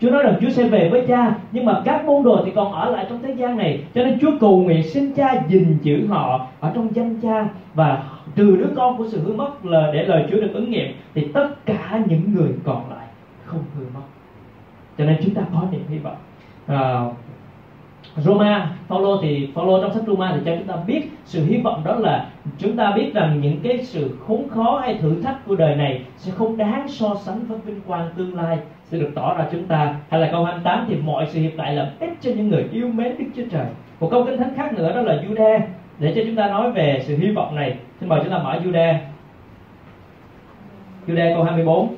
Chúa 0.00 0.10
nói 0.10 0.22
rằng 0.22 0.34
Chúa 0.40 0.48
sẽ 0.48 0.68
về 0.68 0.88
với 0.88 1.04
cha 1.08 1.34
Nhưng 1.52 1.64
mà 1.64 1.82
các 1.84 2.04
môn 2.04 2.22
đồ 2.22 2.42
thì 2.44 2.52
còn 2.54 2.72
ở 2.72 2.90
lại 2.90 3.06
trong 3.08 3.22
thế 3.22 3.32
gian 3.32 3.56
này. 3.56 3.84
Cho 3.94 4.04
nên 4.04 4.18
Chúa 4.20 4.30
cầu 4.40 4.60
nguyện 4.60 4.82
xin 4.82 5.14
cha 5.14 5.42
gìn 5.48 5.78
giữ 5.82 6.06
họ 6.06 6.46
Ở 6.60 6.72
trong 6.74 6.94
danh 6.94 7.20
cha. 7.20 7.48
Và 7.74 8.02
trừ 8.36 8.56
đứa 8.56 8.70
con 8.76 8.96
của 8.98 9.08
sự 9.08 9.20
hư 9.20 9.32
mất 9.32 9.64
là 9.64 9.90
Để 9.92 10.02
lời 10.02 10.24
Chúa 10.30 10.40
được 10.40 10.50
ứng 10.54 10.70
nghiệm 10.70 10.92
Thì 11.14 11.26
tất 11.34 11.48
cả 11.66 12.00
những 12.06 12.34
người 12.34 12.50
còn 12.64 12.90
lại 12.90 13.06
không 13.44 13.64
hư 13.78 13.84
mất. 13.94 14.00
Cho 14.98 15.04
nên 15.04 15.16
chúng 15.24 15.34
ta 15.34 15.42
có 15.54 15.62
niềm 15.72 15.82
hy 15.88 15.98
vọng. 15.98 16.16
À, 16.66 17.04
Roma, 18.16 18.70
Paulo 18.88 19.18
thì, 19.22 19.48
Paulo 19.54 19.80
trong 19.82 19.94
sách 19.94 20.02
Roma 20.06 20.32
thì 20.34 20.40
cho 20.44 20.56
chúng 20.56 20.66
ta 20.66 20.74
biết 20.86 21.02
sự 21.24 21.44
hy 21.44 21.56
vọng 21.56 21.82
đó 21.84 21.94
là 21.94 22.26
chúng 22.58 22.76
ta 22.76 22.92
biết 22.96 23.14
rằng 23.14 23.40
những 23.40 23.60
cái 23.62 23.78
sự 23.82 24.18
khốn 24.26 24.48
khó 24.48 24.80
hay 24.82 24.98
thử 25.02 25.22
thách 25.22 25.46
của 25.46 25.56
đời 25.56 25.76
này 25.76 26.02
sẽ 26.16 26.32
không 26.32 26.56
đáng 26.56 26.88
so 26.88 27.14
sánh 27.14 27.46
với 27.48 27.58
vinh 27.58 27.80
quang 27.86 28.08
tương 28.16 28.34
lai 28.34 28.58
sẽ 28.84 28.98
được 28.98 29.10
tỏ 29.14 29.34
ra 29.38 29.46
chúng 29.52 29.66
ta. 29.66 29.96
Hay 30.08 30.20
là 30.20 30.28
câu 30.32 30.44
28 30.44 30.84
thì 30.88 30.96
mọi 30.96 31.26
sự 31.26 31.40
hiệp 31.40 31.56
lại 31.56 31.74
làm 31.74 31.86
ích 32.00 32.10
cho 32.20 32.30
những 32.30 32.48
người 32.48 32.68
yêu 32.72 32.88
mến 32.88 33.18
Đức 33.18 33.24
Chúa 33.36 33.42
Trời. 33.50 33.66
Một 34.00 34.08
câu 34.10 34.24
kinh 34.24 34.38
thánh 34.38 34.54
khác 34.56 34.72
nữa 34.72 34.92
đó 34.94 35.00
là 35.02 35.22
Jude. 35.22 35.60
Để 35.98 36.12
cho 36.16 36.22
chúng 36.26 36.36
ta 36.36 36.48
nói 36.48 36.72
về 36.72 37.02
sự 37.06 37.16
hy 37.16 37.30
vọng 37.30 37.54
này, 37.54 37.76
xin 38.00 38.08
mời 38.08 38.20
chúng 38.22 38.32
ta 38.32 38.38
mở 38.38 38.60
Jude. 38.64 38.94
Jude 41.06 41.34
câu 41.34 41.44
24 41.44 41.94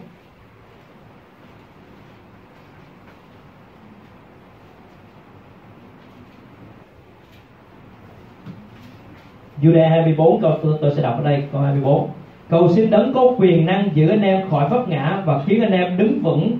Jude 9.62 9.88
24 9.88 10.40
câu 10.40 10.58
tôi, 10.62 10.78
tôi 10.80 10.94
sẽ 10.94 11.02
đọc 11.02 11.14
ở 11.18 11.24
đây 11.24 11.48
câu 11.52 11.60
24 11.60 12.08
cầu 12.48 12.68
xin 12.68 12.90
đấng 12.90 13.14
có 13.14 13.34
quyền 13.38 13.66
năng 13.66 13.88
giữ 13.94 14.08
anh 14.08 14.22
em 14.22 14.50
khỏi 14.50 14.68
vấp 14.68 14.88
ngã 14.88 15.22
và 15.26 15.42
khiến 15.46 15.62
anh 15.62 15.72
em 15.72 15.98
đứng 15.98 16.20
vững 16.22 16.58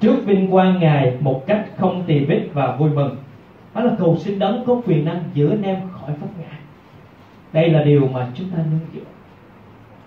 trước 0.00 0.16
vinh 0.24 0.50
quang 0.50 0.80
ngài 0.80 1.16
một 1.20 1.46
cách 1.46 1.66
không 1.76 2.02
tì 2.06 2.24
vết 2.24 2.48
và 2.52 2.76
vui 2.76 2.90
mừng. 2.90 3.16
Đó 3.74 3.80
là 3.80 3.94
cầu 3.98 4.16
xin 4.16 4.38
đấng 4.38 4.64
có 4.66 4.82
quyền 4.86 5.04
năng 5.04 5.22
giữ 5.34 5.50
anh 5.50 5.62
em 5.62 5.80
khỏi 5.92 6.10
vấp 6.20 6.30
ngã. 6.38 6.58
Đây 7.52 7.68
là 7.68 7.82
điều 7.82 8.08
mà 8.12 8.28
chúng 8.34 8.50
ta 8.50 8.56
nương 8.56 8.80
dựa 8.94 9.00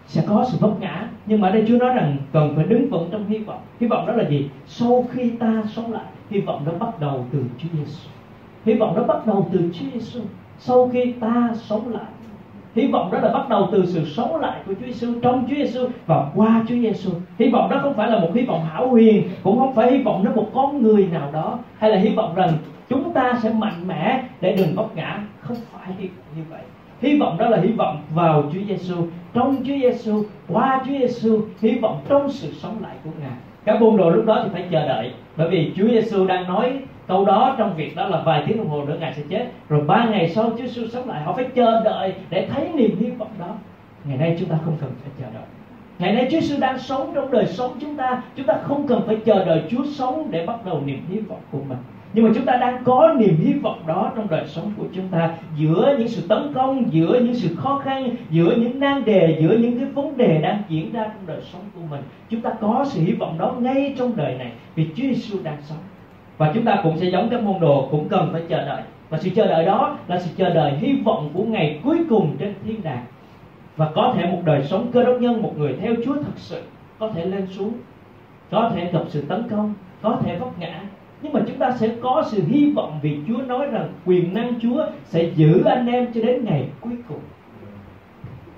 sẽ 0.08 0.24
có 0.28 0.46
sự 0.52 0.58
vấp 0.62 0.80
ngã 0.80 1.08
nhưng 1.26 1.42
mà 1.42 1.50
ở 1.50 1.54
đây 1.54 1.66
Chúa 1.68 1.78
nói 1.78 1.94
rằng 1.94 2.18
cần 2.34 2.56
phải 2.56 2.66
đứng 2.66 2.90
vững 2.90 3.10
trong 3.12 3.28
hy 3.28 3.38
vọng. 3.38 3.62
Hy 3.80 3.88
vọng 3.88 4.08
đó 4.08 4.14
là 4.14 4.30
gì? 4.30 4.50
Sau 4.68 5.06
khi 5.12 5.30
ta 5.30 5.64
sống 5.76 5.94
lại 5.94 6.06
hy 6.30 6.40
vọng 6.40 6.66
đó 6.66 6.72
bắt 6.80 7.00
đầu 7.00 7.26
từ 7.32 7.44
Chúa 7.58 7.70
Giêsu 7.74 8.10
hy 8.68 8.74
vọng 8.74 8.96
đó 8.96 9.04
bắt 9.04 9.28
đầu 9.28 9.50
từ 9.52 9.60
Chúa 9.74 9.86
Giêsu 9.94 10.20
sau 10.60 10.89
khi 10.93 11.13
ta 11.20 11.50
sống 11.56 11.93
lại, 11.93 12.12
hy 12.76 12.88
vọng 12.88 13.12
đó 13.12 13.20
là 13.20 13.34
bắt 13.34 13.50
đầu 13.50 13.70
từ 13.72 13.86
sự 13.86 14.06
sống 14.06 14.36
lại 14.36 14.60
của 14.65 14.74
Chúa 14.74 14.86
Giêsu 14.86 15.08
trong 15.22 15.46
Chúa 15.50 15.56
Giêsu 15.56 15.88
và 16.06 16.30
qua 16.36 16.63
Chúa 16.67 16.76
Giêsu 16.76 17.12
hy 17.39 17.50
vọng 17.50 17.70
đó 17.70 17.80
không 17.82 17.93
phải 17.93 18.12
là 18.12 18.20
một 18.20 18.30
hy 18.36 18.41
vọng 18.41 18.65
hảo 18.65 18.88
huyền, 18.88 19.30
cũng 19.43 19.60
không 19.60 19.76
phải 19.76 19.91
hy 19.91 20.04
vọng 20.04 20.24
đến 20.24 20.36
một 20.36 20.50
con 20.54 20.84
người 20.84 21.08
nào 21.12 21.30
đó, 21.34 21.60
hay 21.78 21.91
là 21.91 21.98
hy 21.98 22.15
vọng 22.15 22.36
rằng 22.36 22.50
chúng 22.89 23.13
ta 23.13 23.34
sẽ 23.43 23.54
mạnh 23.54 23.88
mẽ 23.88 24.24
để 24.41 24.56
đừng 24.56 24.76
vấp 24.76 24.96
ngã. 24.96 25.20
Không 25.41 25.58
phải 25.72 25.93
như 26.36 26.43
vậy. 26.50 26.62
Hy 27.02 27.20
vọng 27.20 27.38
đó 27.38 27.50
là 27.50 27.58
hy 27.62 27.72
vọng 27.72 28.02
vào 28.13 28.43
Chúa 28.54 28.60
Giêsu 28.67 28.96
trong 29.34 29.56
Chúa 29.58 29.78
Giêsu 29.82 30.24
qua 30.48 30.84
Chúa 30.86 30.98
Giêsu 31.00 31.41
hy 31.62 31.80
vọng 31.80 32.02
trong 32.10 32.32
sự 32.32 32.54
sống 32.54 32.76
lại 32.82 32.96
của 33.04 33.10
ngài. 33.22 33.38
Các 33.65 33.82
môn 33.82 33.98
đồ 33.98 34.10
lúc 34.10 34.26
đó 34.26 34.41
thì 34.43 34.50
phải 34.54 34.65
chờ 34.72 34.88
đợi 34.88 35.12
bởi 35.38 35.50
vì 35.50 35.71
Chúa 35.76 35.88
Giêsu 35.88 36.26
đang 36.26 36.47
nói 36.47 36.80
câu 37.08 37.26
đó 37.26 37.56
trong 37.58 37.76
việc 37.76 37.95
đó 37.95 38.08
là 38.08 38.21
vài 38.26 38.43
tiếng 38.47 38.58
đồng 38.58 38.67
hồ 38.67 38.86
nữa, 38.86 38.97
ngài 39.00 39.13
sẽ 39.13 39.21
chết. 39.30 39.45
Rồi 39.69 39.82
ba 39.82 40.06
ngày 40.10 40.30
sau 40.30 40.50
Chúa 40.50 40.67
Giêsu 40.67 40.88
sống 40.88 41.10
lại, 41.10 41.23
họ 41.23 41.34
phải 41.34 41.45
chờ 41.56 41.82
đợi 41.84 42.13
để 42.30 42.47
thấy 42.52 42.69
niềm 42.76 42.97
hy 43.00 43.10
vọng 43.10 43.32
đó. 43.39 43.50
Ngày 44.06 44.17
nay 44.17 44.36
chúng 44.39 44.50
ta 44.50 44.58
không 44.65 44.78
cần 44.82 44.91
phải 45.04 45.12
chờ 45.19 45.34
đợi. 45.34 45.43
Ngày 46.00 46.13
nay 46.13 46.28
Chúa 46.32 46.39
Giêsu 46.39 46.60
đang 46.60 46.80
sống 46.80 47.12
trong 47.15 47.32
đời 47.32 47.45
sống 47.45 47.78
chúng 47.82 47.95
ta. 47.95 48.21
Chúng 48.36 48.45
ta 48.45 48.54
không 48.63 48.88
cần 48.88 49.02
phải 49.08 49.15
chờ 49.26 49.45
đợi 49.45 49.62
Chúa 49.69 49.84
sống 49.86 50.28
để 50.32 50.45
bắt 50.45 50.65
đầu 50.65 50.82
niềm 50.86 51.00
hy 51.10 51.19
vọng 51.19 51.41
của 51.52 51.60
mình 51.69 51.78
nhưng 52.18 52.26
mà 52.26 52.32
chúng 52.36 52.46
ta 52.46 52.58
đang 52.58 52.84
có 52.84 53.14
niềm 53.18 53.36
hy 53.38 53.54
vọng 53.54 53.80
đó 53.88 54.12
trong 54.16 54.28
đời 54.30 54.48
sống 54.48 54.72
của 54.78 54.84
chúng 54.94 55.08
ta. 55.08 55.30
Giữa 55.58 55.96
những 56.00 56.08
sự 56.08 56.28
tấn 56.28 56.54
công, 56.54 56.94
giữa 56.94 57.20
những 57.20 57.36
sự 57.36 57.56
khó 57.56 57.82
khăn, 57.84 58.10
giữa 58.30 58.56
những 58.56 58.80
nan 58.80 59.06
đề, 59.06 59.38
giữa 59.42 59.58
những 59.58 59.80
cái 59.80 59.86
vấn 59.86 60.18
đề 60.18 60.42
đang 60.42 60.62
diễn 60.70 60.94
ra 60.94 61.04
trong 61.04 61.28
đời 61.28 61.42
sống 61.54 61.62
của 61.76 61.82
mình, 61.90 62.02
chúng 62.30 62.42
ta 62.42 62.50
có 62.62 62.86
sự 62.88 63.02
hy 63.02 63.14
vọng 63.14 63.38
đó 63.38 63.56
ngay 63.60 63.96
trong 63.98 64.16
đời 64.16 64.36
này 64.38 64.52
vì 64.76 64.88
Chúa 64.96 65.04
Giêsu 65.04 65.38
đang 65.44 65.58
sống. 65.62 65.78
Và 66.38 66.52
chúng 66.54 66.66
ta 66.66 66.80
cũng 66.84 66.98
sẽ 66.98 67.10
giống 67.10 67.30
các 67.30 67.44
môn 67.44 67.60
đồ, 67.60 67.88
cũng 67.92 68.10
cần 68.10 68.30
phải 68.32 68.42
chờ 68.50 68.66
đợi. 68.66 68.82
Và 69.10 69.18
sự 69.18 69.30
chờ 69.36 69.48
đợi 69.48 69.66
đó 69.66 69.98
là 70.08 70.20
sự 70.20 70.32
chờ 70.38 70.50
đợi 70.50 70.74
hy 70.78 70.94
vọng 71.06 71.30
của 71.34 71.44
ngày 71.44 71.80
cuối 71.84 72.00
cùng 72.10 72.36
trên 72.40 72.54
thiên 72.66 72.84
đàng. 72.84 73.06
Và 73.76 73.92
có 73.96 74.14
thể 74.18 74.32
một 74.32 74.40
đời 74.46 74.64
sống 74.64 74.88
cơ 74.92 75.04
đốc 75.04 75.22
nhân, 75.22 75.42
một 75.42 75.54
người 75.58 75.76
theo 75.82 75.94
Chúa 76.06 76.14
thật 76.14 76.38
sự 76.38 76.62
có 77.00 77.10
thể 77.10 77.26
lên 77.26 77.48
xuống, 77.48 77.74
có 78.52 78.72
thể 78.76 78.92
gặp 78.92 79.02
sự 79.08 79.22
tấn 79.22 79.50
công, 79.50 79.74
có 80.02 80.18
thể 80.24 80.36
vấp 80.36 80.60
ngã 80.60 80.82
nhưng 81.22 81.34
mà 81.34 81.42
chúng 81.48 81.58
ta 81.58 81.72
sẽ 81.72 81.96
có 82.02 82.24
sự 82.28 82.44
hy 82.48 82.72
vọng 82.72 83.00
vì 83.02 83.18
Chúa 83.28 83.38
nói 83.38 83.68
rằng 83.68 83.90
quyền 84.06 84.34
năng 84.34 84.60
Chúa 84.60 84.86
sẽ 85.06 85.24
giữ 85.24 85.64
anh 85.64 85.88
em 85.88 86.14
cho 86.14 86.22
đến 86.22 86.46
ngày 86.46 86.70
cuối 86.82 86.94
cùng. 87.08 87.20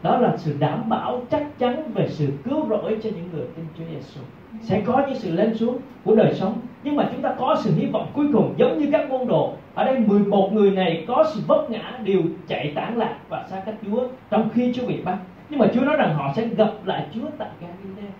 Đó 0.03 0.17
là 0.17 0.37
sự 0.37 0.55
đảm 0.59 0.89
bảo 0.89 1.21
chắc 1.31 1.59
chắn 1.59 1.91
về 1.93 2.07
sự 2.09 2.27
cứu 2.43 2.69
rỗi 2.69 2.97
cho 3.03 3.09
những 3.09 3.29
người 3.33 3.45
tin 3.55 3.65
Chúa 3.77 3.83
Giêsu 3.93 4.21
sẽ 4.61 4.81
có 4.85 5.03
những 5.07 5.19
sự 5.19 5.31
lên 5.31 5.57
xuống 5.57 5.77
của 6.03 6.15
đời 6.15 6.33
sống, 6.33 6.59
nhưng 6.83 6.95
mà 6.95 7.09
chúng 7.11 7.21
ta 7.21 7.35
có 7.39 7.55
sự 7.59 7.71
hy 7.75 7.85
vọng 7.85 8.07
cuối 8.13 8.27
cùng 8.33 8.53
giống 8.57 8.79
như 8.79 8.89
các 8.91 9.09
môn 9.09 9.27
đồ. 9.27 9.53
Ở 9.75 9.85
đây 9.85 9.99
11 9.99 10.53
người 10.53 10.71
này 10.71 11.05
có 11.07 11.25
sự 11.33 11.41
vấp 11.47 11.69
ngã, 11.71 11.99
đều 12.03 12.21
chạy 12.47 12.71
tán 12.75 12.97
lạc 12.97 13.17
và 13.29 13.45
xa 13.49 13.59
cách 13.65 13.75
Chúa 13.85 14.07
trong 14.29 14.49
khi 14.53 14.73
Chúa 14.73 14.87
bị 14.87 15.01
bắt. 15.01 15.17
Nhưng 15.49 15.59
mà 15.59 15.67
Chúa 15.73 15.81
nói 15.81 15.95
rằng 15.97 16.15
họ 16.15 16.33
sẽ 16.35 16.47
gặp 16.47 16.71
lại 16.85 17.05
Chúa 17.13 17.27
tại 17.37 17.49
Galilee. 17.61 18.11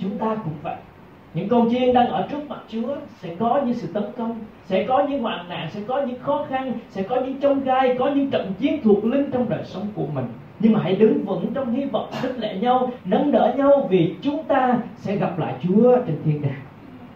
Chúng 0.00 0.18
ta 0.18 0.36
cũng 0.44 0.54
vậy 0.62 0.76
những 1.36 1.48
con 1.48 1.70
chiên 1.70 1.92
đang 1.92 2.06
ở 2.06 2.26
trước 2.30 2.48
mặt 2.48 2.60
Chúa 2.68 2.96
sẽ 3.22 3.34
có 3.38 3.60
những 3.64 3.74
sự 3.74 3.88
tấn 3.92 4.04
công, 4.16 4.38
sẽ 4.64 4.84
có 4.84 5.06
những 5.08 5.22
hoạn 5.22 5.48
nạn, 5.48 5.68
sẽ 5.70 5.80
có 5.86 6.02
những 6.02 6.18
khó 6.20 6.46
khăn, 6.48 6.72
sẽ 6.90 7.02
có 7.02 7.16
những 7.20 7.40
trông 7.40 7.64
gai, 7.64 7.96
có 7.98 8.10
những 8.10 8.30
trận 8.30 8.52
chiến 8.58 8.82
thuộc 8.84 9.04
linh 9.04 9.30
trong 9.30 9.48
đời 9.48 9.64
sống 9.64 9.86
của 9.94 10.06
mình. 10.14 10.24
Nhưng 10.60 10.72
mà 10.72 10.80
hãy 10.82 10.96
đứng 10.96 11.24
vững 11.24 11.46
trong 11.54 11.74
hy 11.74 11.84
vọng 11.84 12.10
khích 12.22 12.38
lệ 12.38 12.58
nhau, 12.60 12.90
nâng 13.04 13.32
đỡ 13.32 13.54
nhau 13.56 13.86
vì 13.90 14.14
chúng 14.22 14.44
ta 14.44 14.78
sẽ 14.96 15.16
gặp 15.16 15.38
lại 15.38 15.54
Chúa 15.62 15.96
trên 16.06 16.16
thiên 16.24 16.42
đàng. 16.42 16.60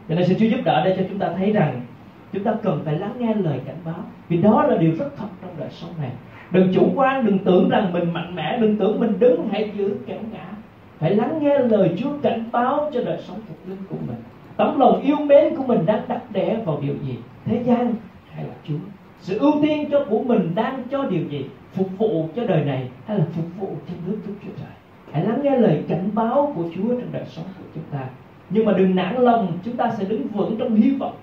Cho 0.08 0.14
nên 0.14 0.26
xin 0.26 0.38
Chúa 0.38 0.46
giúp 0.46 0.60
đỡ 0.64 0.82
để 0.84 0.94
cho 0.96 1.02
chúng 1.08 1.18
ta 1.18 1.32
thấy 1.36 1.52
rằng 1.52 1.80
chúng 2.32 2.44
ta 2.44 2.54
cần 2.62 2.80
phải 2.84 2.98
lắng 2.98 3.12
nghe 3.18 3.34
lời 3.34 3.60
cảnh 3.66 3.78
báo, 3.84 4.04
vì 4.28 4.36
đó 4.36 4.66
là 4.68 4.76
điều 4.76 4.92
rất 4.98 5.16
thật 5.16 5.28
trong 5.42 5.50
đời 5.58 5.68
sống 5.70 5.90
này. 6.00 6.10
Đừng 6.50 6.72
chủ 6.74 6.88
quan, 6.94 7.26
đừng 7.26 7.38
tưởng 7.38 7.68
rằng 7.68 7.92
mình 7.92 8.12
mạnh 8.12 8.34
mẽ, 8.34 8.58
đừng 8.60 8.76
tưởng 8.76 9.00
mình 9.00 9.18
đứng 9.18 9.48
hãy 9.52 9.70
giữ 9.76 9.96
cảnh 10.06 10.24
ngã 10.32 10.46
hãy 11.00 11.14
lắng 11.14 11.38
nghe 11.42 11.58
lời 11.58 11.94
Chúa 11.98 12.10
cảnh 12.22 12.44
báo 12.52 12.90
cho 12.94 13.04
đời 13.04 13.18
sống 13.28 13.38
thuộc 13.48 13.68
linh 13.68 13.78
của 13.90 13.96
mình. 14.06 14.16
Tấm 14.56 14.80
lòng 14.80 15.02
yêu 15.02 15.16
mến 15.16 15.56
của 15.56 15.64
mình 15.64 15.86
đang 15.86 16.02
đặt 16.08 16.22
đẻ 16.32 16.62
vào 16.64 16.78
điều 16.82 16.94
gì? 17.06 17.16
Thế 17.44 17.62
gian 17.64 17.94
hay 18.30 18.44
là 18.44 18.54
Chúa? 18.68 18.74
Sự 19.20 19.38
ưu 19.38 19.52
tiên 19.62 19.88
cho 19.90 20.04
của 20.10 20.22
mình 20.22 20.52
đang 20.54 20.82
cho 20.90 21.04
điều 21.04 21.22
gì? 21.28 21.46
Phục 21.72 21.88
vụ 21.98 22.28
cho 22.36 22.44
đời 22.44 22.64
này 22.64 22.88
hay 23.06 23.18
là 23.18 23.24
phục 23.32 23.44
vụ 23.60 23.68
cho 23.88 23.94
nước 24.06 24.18
Đức 24.26 24.34
Chúa 24.44 24.52
Trời? 24.58 24.72
Hãy 25.12 25.24
lắng 25.24 25.40
nghe 25.42 25.56
lời 25.56 25.84
cảnh 25.88 26.10
báo 26.14 26.52
của 26.56 26.64
Chúa 26.74 26.88
trong 26.88 27.12
đời 27.12 27.24
sống 27.26 27.44
của 27.58 27.64
chúng 27.74 27.84
ta. 27.92 28.04
Nhưng 28.50 28.64
mà 28.64 28.72
đừng 28.72 28.96
nản 28.96 29.16
lòng, 29.16 29.58
chúng 29.64 29.76
ta 29.76 29.90
sẽ 29.98 30.04
đứng 30.04 30.28
vững 30.28 30.56
trong 30.58 30.74
hy 30.74 30.90
vọng 30.90 31.14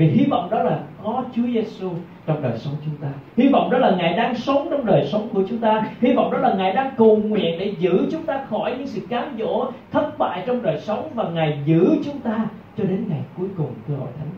vì 0.00 0.06
hy 0.06 0.24
vọng 0.30 0.50
đó 0.50 0.62
là 0.62 0.78
có 1.02 1.24
Chúa 1.36 1.42
Giêsu 1.54 1.90
trong 2.26 2.42
đời 2.42 2.58
sống 2.58 2.74
chúng 2.84 2.96
ta. 2.96 3.08
Hy 3.36 3.48
vọng 3.48 3.70
đó 3.70 3.78
là 3.78 3.96
ngài 3.96 4.14
đang 4.14 4.34
sống 4.34 4.68
trong 4.70 4.86
đời 4.86 5.08
sống 5.12 5.28
của 5.32 5.42
chúng 5.48 5.58
ta. 5.58 5.86
Hy 6.00 6.12
vọng 6.12 6.30
đó 6.32 6.38
là 6.38 6.54
ngài 6.54 6.72
đang 6.72 6.90
cầu 6.96 7.16
nguyện 7.16 7.58
để 7.58 7.74
giữ 7.78 8.06
chúng 8.10 8.22
ta 8.22 8.44
khỏi 8.50 8.74
những 8.78 8.86
sự 8.86 9.00
cám 9.08 9.36
dỗ, 9.38 9.70
thất 9.92 10.18
bại 10.18 10.44
trong 10.46 10.62
đời 10.62 10.78
sống 10.80 11.10
và 11.14 11.30
ngài 11.30 11.62
giữ 11.64 11.96
chúng 12.04 12.18
ta 12.18 12.46
cho 12.78 12.84
đến 12.84 13.04
ngày 13.08 13.20
cuối 13.38 13.48
cùng, 13.56 13.70
cơ 13.88 13.94
hội 13.94 14.08
thánh. 14.18 14.28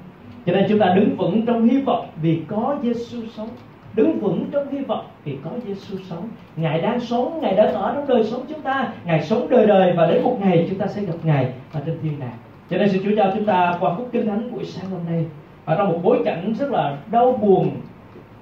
Cho 0.47 0.53
nên 0.53 0.67
chúng 0.69 0.79
ta 0.79 0.95
đứng 0.95 1.17
vững 1.17 1.47
trong 1.47 1.69
hy 1.69 1.81
vọng 1.81 2.07
vì 2.23 2.43
có 2.49 2.77
Giêsu 2.83 3.19
sống. 3.37 3.49
Đứng 3.95 4.19
vững 4.21 4.47
trong 4.53 4.69
hy 4.71 4.85
vọng 4.85 5.05
vì 5.25 5.37
có 5.45 5.51
Giêsu 5.67 5.97
sống. 6.09 6.29
Ngài 6.57 6.81
đang 6.81 7.01
sống, 7.01 7.39
ngài 7.43 7.55
đã 7.55 7.65
ở 7.65 7.95
trong 7.95 8.07
đời 8.07 8.25
sống 8.25 8.45
chúng 8.49 8.61
ta. 8.61 8.93
Ngài 9.05 9.23
sống 9.23 9.47
đời 9.51 9.67
đời 9.67 9.93
và 9.97 10.07
đến 10.07 10.23
một 10.23 10.37
ngày 10.41 10.67
chúng 10.71 10.79
ta 10.79 10.87
sẽ 10.87 11.03
gặp 11.03 11.17
ngài 11.25 11.53
ở 11.73 11.81
trên 11.87 11.99
thiên 12.03 12.21
đàng. 12.21 12.37
Cho 12.71 12.79
nên 12.79 12.89
xin 12.89 13.03
Chúa 13.05 13.17
cho 13.17 13.33
chúng 13.35 13.45
ta 13.45 13.77
qua 13.81 13.95
khúc 13.95 14.09
kinh 14.13 14.27
thánh 14.27 14.51
buổi 14.53 14.65
sáng 14.65 14.91
hôm 14.91 15.01
nay 15.11 15.25
ở 15.65 15.77
trong 15.77 15.89
một 15.89 15.99
bối 16.03 16.23
cảnh 16.25 16.55
rất 16.59 16.71
là 16.71 16.97
đau 17.11 17.33
buồn 17.33 17.71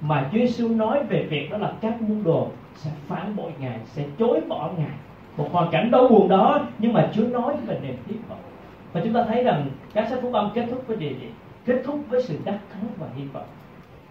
mà 0.01 0.29
Chúa 0.31 0.37
Giêsu 0.37 0.67
nói 0.67 1.03
về 1.09 1.23
việc 1.29 1.51
đó 1.51 1.57
là 1.57 1.71
các 1.81 2.01
môn 2.01 2.23
đồ 2.23 2.47
sẽ 2.75 2.89
phản 3.07 3.35
bội 3.35 3.51
ngài, 3.59 3.79
sẽ 3.85 4.03
chối 4.19 4.41
bỏ 4.47 4.69
ngài. 4.77 4.95
Một 5.37 5.47
hoàn 5.51 5.71
cảnh 5.71 5.91
đau 5.91 6.07
buồn 6.07 6.29
đó, 6.29 6.67
nhưng 6.79 6.93
mà 6.93 7.09
Chúa 7.13 7.27
nói 7.27 7.53
về 7.67 7.79
niềm 7.83 7.95
hy 8.07 8.15
vọng. 8.29 8.39
Và 8.93 9.01
chúng 9.03 9.13
ta 9.13 9.23
thấy 9.23 9.43
rằng 9.43 9.65
các 9.93 10.07
sách 10.09 10.19
phúc 10.21 10.33
âm 10.33 10.49
kết 10.53 10.65
thúc 10.71 10.83
với 10.87 10.97
điều 10.97 11.09
gì? 11.09 11.27
Kết 11.65 11.81
thúc 11.85 11.99
với 12.09 12.23
sự 12.23 12.37
đắc 12.45 12.57
thắng 12.73 12.83
và 12.99 13.07
hy 13.15 13.23
vọng. 13.33 13.45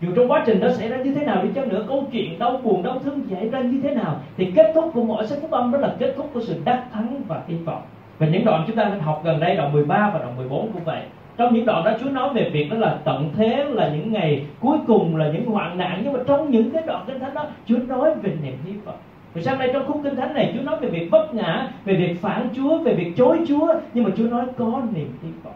Dù 0.00 0.08
trong 0.16 0.30
quá 0.30 0.42
trình 0.46 0.60
đó 0.60 0.68
xảy 0.72 0.88
ra 0.88 0.96
như 0.96 1.14
thế 1.14 1.24
nào 1.24 1.42
đi 1.42 1.48
chăng 1.54 1.68
nữa, 1.68 1.84
câu 1.88 2.08
chuyện 2.12 2.38
đau 2.38 2.60
buồn, 2.64 2.82
đau 2.82 2.98
thương 2.98 3.20
xảy 3.30 3.48
ra 3.48 3.60
như 3.60 3.80
thế 3.82 3.94
nào, 3.94 4.16
thì 4.36 4.52
kết 4.54 4.72
thúc 4.74 4.90
của 4.94 5.02
mỗi 5.02 5.26
sách 5.26 5.38
phúc 5.42 5.50
âm 5.50 5.72
đó 5.72 5.78
là 5.78 5.94
kết 5.98 6.14
thúc 6.16 6.30
của 6.34 6.40
sự 6.40 6.60
đắc 6.64 6.84
thắng 6.92 7.22
và 7.28 7.42
hy 7.46 7.56
vọng. 7.56 7.82
Và 8.18 8.26
những 8.26 8.44
đoạn 8.44 8.64
chúng 8.66 8.76
ta 8.76 8.90
học 9.00 9.20
gần 9.24 9.40
đây, 9.40 9.56
đoạn 9.56 9.72
13 9.72 10.10
và 10.14 10.18
đoạn 10.18 10.36
14 10.36 10.72
cũng 10.72 10.84
vậy 10.84 11.02
trong 11.40 11.54
những 11.54 11.66
đoạn 11.66 11.84
đó 11.84 11.92
Chúa 12.00 12.10
nói 12.10 12.34
về 12.34 12.50
việc 12.52 12.70
đó 12.70 12.76
là 12.76 12.98
tận 13.04 13.30
thế 13.36 13.64
là 13.64 13.88
những 13.88 14.12
ngày 14.12 14.46
cuối 14.60 14.78
cùng 14.86 15.16
là 15.16 15.32
những 15.32 15.46
hoạn 15.46 15.78
nạn. 15.78 16.00
Nhưng 16.04 16.12
mà 16.12 16.18
trong 16.26 16.50
những 16.50 16.70
cái 16.70 16.82
đoạn 16.86 17.04
kinh 17.06 17.18
thánh 17.18 17.34
đó, 17.34 17.46
Chúa 17.66 17.76
nói 17.88 18.14
về 18.22 18.36
niềm 18.42 18.56
hy 18.64 18.72
vọng. 18.84 18.96
Và 19.34 19.42
sau 19.42 19.56
đây 19.56 19.70
trong 19.72 19.86
khúc 19.86 20.00
kinh 20.04 20.16
thánh 20.16 20.34
này, 20.34 20.54
Chúa 20.56 20.62
nói 20.62 20.76
về 20.80 20.88
việc 20.88 21.08
vấp 21.10 21.34
ngã, 21.34 21.68
về 21.84 21.94
việc 21.94 22.20
phản 22.20 22.48
Chúa, 22.56 22.78
về 22.78 22.94
việc 22.94 23.12
chối 23.16 23.38
Chúa. 23.48 23.74
Nhưng 23.94 24.04
mà 24.04 24.10
Chúa 24.16 24.24
nói 24.24 24.46
có 24.58 24.82
niềm 24.94 25.08
hy 25.22 25.28
vọng. 25.42 25.54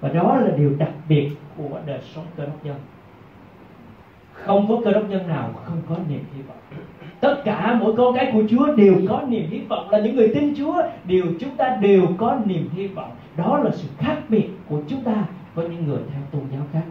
Và 0.00 0.08
đó 0.08 0.36
là 0.44 0.56
điều 0.56 0.72
đặc 0.78 0.92
biệt 1.08 1.30
của 1.56 1.78
đời 1.86 1.98
sống 2.14 2.24
cơ 2.36 2.46
đốc 2.46 2.64
nhân. 2.64 2.76
Không 4.32 4.66
có 4.68 4.76
cơ 4.84 4.92
đốc 4.92 5.10
nhân 5.10 5.28
nào 5.28 5.50
không 5.64 5.82
có 5.88 5.96
niềm 6.08 6.24
hy 6.36 6.42
vọng. 6.42 6.56
Tất 7.20 7.44
cả 7.44 7.76
mỗi 7.80 7.94
con 7.96 8.16
cái 8.16 8.30
của 8.32 8.42
Chúa 8.50 8.74
đều 8.74 8.94
có 9.08 9.22
niềm 9.28 9.46
hy 9.50 9.58
vọng. 9.58 9.90
Là 9.90 9.98
những 9.98 10.16
người 10.16 10.32
tin 10.34 10.54
Chúa, 10.58 10.82
đều 11.04 11.24
chúng 11.40 11.56
ta 11.56 11.76
đều 11.80 12.02
có 12.18 12.38
niềm 12.44 12.68
hy 12.74 12.86
vọng. 12.86 13.10
Đó 13.36 13.60
là 13.64 13.70
sự 13.70 13.88
khác 13.98 14.16
biệt 14.28 14.45
của 14.68 14.80
chúng 14.88 15.00
ta 15.00 15.14
với 15.54 15.68
những 15.68 15.86
người 15.86 15.98
theo 16.12 16.22
tôn 16.32 16.42
giáo 16.52 16.62
khác. 16.72 16.82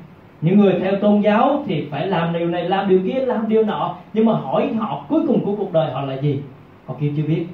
Những 0.42 0.60
người 0.60 0.80
theo 0.80 0.96
tôn 1.02 1.22
giáo 1.22 1.64
thì 1.68 1.88
phải 1.92 2.08
làm 2.08 2.34
điều 2.34 2.48
này, 2.48 2.70
làm 2.70 2.90
điều 2.90 3.00
kia, 3.06 3.20
làm 3.26 3.50
điều 3.50 3.64
nọ. 3.64 3.96
Nhưng 4.14 4.26
mà 4.26 4.34
hỏi 4.34 4.74
họ 4.74 5.06
cuối 5.10 5.22
cùng 5.28 5.46
của 5.46 5.56
cuộc 5.56 5.74
đời 5.74 5.92
họ 5.92 6.02
là 6.02 6.18
gì? 6.18 6.42
Họ 6.86 6.96
kêu 7.00 7.12
chưa 7.18 7.24
biết. 7.24 7.46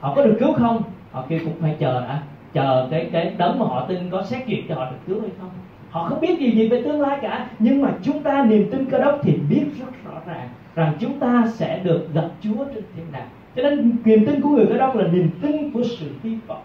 Họ 0.00 0.14
có 0.14 0.24
được 0.24 0.36
cứu 0.40 0.52
không? 0.52 0.82
Họ 1.12 1.24
kêu 1.28 1.40
cũng 1.44 1.54
phải 1.60 1.76
chờ 1.78 2.00
đã. 2.00 2.22
Chờ 2.52 2.88
cái 2.90 3.08
cái 3.12 3.34
đấng 3.38 3.58
mà 3.58 3.66
họ 3.66 3.86
tin 3.88 4.10
có 4.10 4.24
xét 4.24 4.46
duyệt 4.48 4.60
cho 4.68 4.74
họ 4.74 4.84
được 4.84 4.96
cứu 5.06 5.20
hay 5.20 5.30
không? 5.40 5.50
Họ 5.90 6.08
không 6.08 6.20
biết 6.20 6.38
gì 6.38 6.50
gì 6.50 6.68
về 6.68 6.82
tương 6.82 7.00
lai 7.00 7.18
cả. 7.22 7.46
Nhưng 7.58 7.82
mà 7.82 7.92
chúng 8.02 8.22
ta 8.22 8.44
niềm 8.44 8.68
tin 8.70 8.90
cơ 8.90 8.98
đốc 8.98 9.20
thì 9.22 9.32
biết 9.48 9.64
rất 9.80 10.04
rõ 10.04 10.20
ràng 10.26 10.48
rằng 10.74 10.92
chúng 11.00 11.18
ta 11.18 11.44
sẽ 11.48 11.80
được 11.84 12.08
gặp 12.14 12.28
Chúa 12.40 12.64
trên 12.74 12.84
thiên 12.96 13.04
đàng. 13.12 13.28
Cho 13.56 13.62
nên 13.62 13.96
niềm 14.04 14.26
tin 14.26 14.40
của 14.40 14.48
người 14.48 14.66
cơ 14.66 14.76
đốc 14.76 14.96
là 14.96 15.06
niềm 15.06 15.30
tin 15.42 15.70
của 15.70 15.82
sự 15.82 16.10
hy 16.22 16.36
vọng 16.46 16.62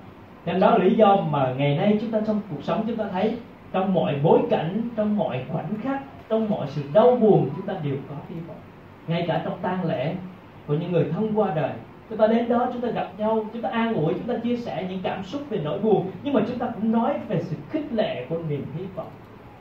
nên 0.47 0.59
đó 0.59 0.71
là 0.71 0.77
lý 0.77 0.95
do 0.95 1.15
mà 1.15 1.53
ngày 1.57 1.77
nay 1.77 1.97
chúng 2.01 2.11
ta 2.11 2.19
trong 2.27 2.41
cuộc 2.49 2.63
sống 2.63 2.83
chúng 2.87 2.97
ta 2.97 3.05
thấy 3.11 3.37
trong 3.71 3.93
mọi 3.93 4.15
bối 4.23 4.39
cảnh, 4.49 4.81
trong 4.95 5.17
mọi 5.17 5.45
khoảnh 5.51 5.73
khắc, 5.83 6.01
trong 6.29 6.49
mọi 6.49 6.67
sự 6.69 6.81
đau 6.93 7.15
buồn 7.15 7.49
chúng 7.55 7.65
ta 7.65 7.73
đều 7.83 7.95
có 8.09 8.15
hy 8.29 8.35
vọng. 8.47 8.57
Ngay 9.07 9.25
cả 9.27 9.41
trong 9.45 9.57
tang 9.61 9.85
lễ 9.85 10.15
của 10.67 10.73
những 10.73 10.91
người 10.91 11.05
thân 11.11 11.31
qua 11.35 11.53
đời, 11.55 11.71
chúng 12.09 12.17
ta 12.17 12.27
đến 12.27 12.49
đó 12.49 12.69
chúng 12.73 12.81
ta 12.81 12.87
gặp 12.87 13.07
nhau, 13.17 13.45
chúng 13.53 13.61
ta 13.61 13.69
an 13.69 13.93
ủi, 13.93 14.13
chúng 14.13 14.27
ta 14.27 14.33
chia 14.43 14.57
sẻ 14.57 14.85
những 14.89 14.99
cảm 15.03 15.23
xúc 15.23 15.41
về 15.49 15.59
nỗi 15.63 15.79
buồn. 15.79 16.05
Nhưng 16.23 16.33
mà 16.33 16.41
chúng 16.47 16.57
ta 16.57 16.67
cũng 16.75 16.91
nói 16.91 17.13
về 17.27 17.41
sự 17.41 17.55
khích 17.69 17.93
lệ 17.93 18.25
của 18.29 18.37
niềm 18.49 18.65
hy 18.77 18.85
vọng. 18.95 19.09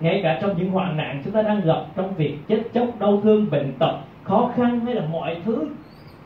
Ngay 0.01 0.21
cả 0.23 0.39
trong 0.43 0.57
những 0.59 0.71
hoạn 0.71 0.97
nạn 0.97 1.23
chúng 1.25 1.33
ta 1.33 1.43
đang 1.43 1.61
gặp, 1.61 1.85
trong 1.97 2.15
việc 2.15 2.39
chết 2.49 2.63
chóc, 2.75 2.87
đau 2.99 3.21
thương, 3.23 3.51
bệnh 3.51 3.73
tật, 3.79 3.97
khó 4.25 4.51
khăn 4.57 4.81
hay 4.81 4.95
là 4.95 5.03
mọi 5.13 5.37
thứ 5.45 5.69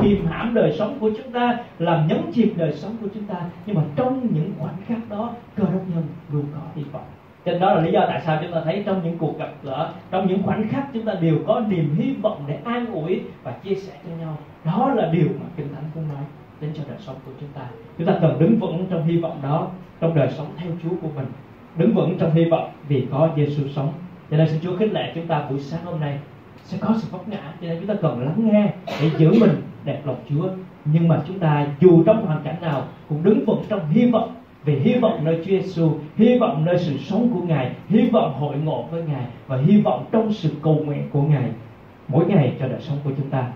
kìm 0.02 0.26
hãm 0.26 0.54
đời 0.54 0.74
sống 0.78 0.96
của 1.00 1.10
chúng 1.16 1.32
ta, 1.32 1.58
làm 1.78 2.08
nhấn 2.08 2.18
chìm 2.32 2.54
đời 2.56 2.72
sống 2.72 2.96
của 3.00 3.08
chúng 3.14 3.24
ta. 3.24 3.36
Nhưng 3.66 3.76
mà 3.76 3.82
trong 3.96 4.34
những 4.34 4.52
khoảnh 4.58 4.76
khắc 4.86 4.98
đó, 5.08 5.32
cơ 5.56 5.62
đốc 5.62 5.82
nhân 5.94 6.04
luôn 6.32 6.44
có 6.54 6.60
hy 6.76 6.82
vọng. 6.92 7.04
Cho 7.44 7.58
đó 7.58 7.74
là 7.74 7.80
lý 7.80 7.92
do 7.92 8.04
tại 8.06 8.22
sao 8.26 8.38
chúng 8.42 8.52
ta 8.52 8.60
thấy 8.64 8.82
trong 8.86 9.00
những 9.04 9.18
cuộc 9.18 9.38
gặp 9.38 9.52
gỡ, 9.62 9.92
trong 10.10 10.28
những 10.28 10.42
khoảnh 10.42 10.68
khắc 10.68 10.88
chúng 10.92 11.04
ta 11.04 11.14
đều 11.14 11.38
có 11.46 11.62
niềm 11.68 11.94
hy 11.98 12.14
vọng 12.22 12.44
để 12.46 12.58
an 12.64 12.86
ủi 12.92 13.20
và 13.42 13.52
chia 13.52 13.74
sẻ 13.74 13.92
cho 14.04 14.16
nhau. 14.24 14.36
Đó 14.64 14.94
là 14.94 15.08
điều 15.12 15.26
mà 15.26 15.46
kinh 15.56 15.74
thánh 15.74 15.84
cũng 15.94 16.08
nói 16.08 16.24
đến 16.60 16.70
cho 16.74 16.82
đời 16.88 16.98
sống 17.00 17.16
của 17.26 17.32
chúng 17.40 17.48
ta. 17.54 17.62
Chúng 17.98 18.06
ta 18.06 18.18
cần 18.20 18.38
đứng 18.38 18.58
vững 18.58 18.86
trong 18.90 19.04
hy 19.04 19.16
vọng 19.16 19.38
đó, 19.42 19.68
trong 20.00 20.14
đời 20.14 20.28
sống 20.30 20.46
theo 20.56 20.70
Chúa 20.82 20.96
của 21.02 21.08
mình. 21.16 21.26
Đứng 21.76 21.94
vững 21.94 22.18
trong 22.18 22.34
hy 22.34 22.44
vọng 22.44 22.70
vì 22.88 23.06
có 23.10 23.28
Giêsu 23.36 23.68
sống. 23.68 23.92
Cho 24.30 24.36
nên 24.36 24.48
xin 24.48 24.60
Chúa 24.62 24.76
khích 24.76 24.92
lệ 24.92 25.12
chúng 25.14 25.26
ta 25.26 25.44
buổi 25.50 25.60
sáng 25.60 25.84
hôm 25.84 26.00
nay 26.00 26.18
sẽ 26.64 26.78
có 26.80 26.94
sự 26.96 27.08
vấp 27.10 27.28
ngã. 27.28 27.54
Cho 27.60 27.66
nên 27.66 27.78
chúng 27.78 27.86
ta 27.86 27.94
cần 28.02 28.20
lắng 28.20 28.50
nghe 28.52 28.72
để 29.00 29.10
giữ 29.18 29.30
mình 29.40 29.62
đẹp 29.84 30.00
lòng 30.04 30.16
Chúa 30.28 30.48
nhưng 30.84 31.08
mà 31.08 31.22
chúng 31.28 31.38
ta 31.38 31.66
dù 31.80 32.02
trong 32.06 32.26
hoàn 32.26 32.42
cảnh 32.44 32.56
nào 32.60 32.84
cũng 33.08 33.22
đứng 33.22 33.44
vững 33.44 33.62
trong 33.68 33.80
hy 33.90 34.10
vọng 34.10 34.34
về 34.64 34.80
hy 34.84 34.94
vọng 34.94 35.24
nơi 35.24 35.36
Chúa 35.36 35.50
Giêsu, 35.50 35.90
hy 36.16 36.38
vọng 36.38 36.64
nơi 36.64 36.78
sự 36.78 36.98
sống 36.98 37.30
của 37.34 37.40
Ngài, 37.40 37.72
hy 37.88 38.08
vọng 38.08 38.34
hội 38.38 38.56
ngộ 38.56 38.84
với 38.90 39.02
Ngài 39.02 39.24
và 39.46 39.56
hy 39.56 39.80
vọng 39.80 40.04
trong 40.12 40.32
sự 40.32 40.50
cầu 40.62 40.74
nguyện 40.74 41.02
của 41.12 41.22
Ngài 41.22 41.50
mỗi 42.08 42.26
ngày 42.26 42.56
cho 42.60 42.68
đời 42.68 42.80
sống 42.80 42.96
của 43.04 43.10
chúng 43.16 43.30
ta. 43.30 43.52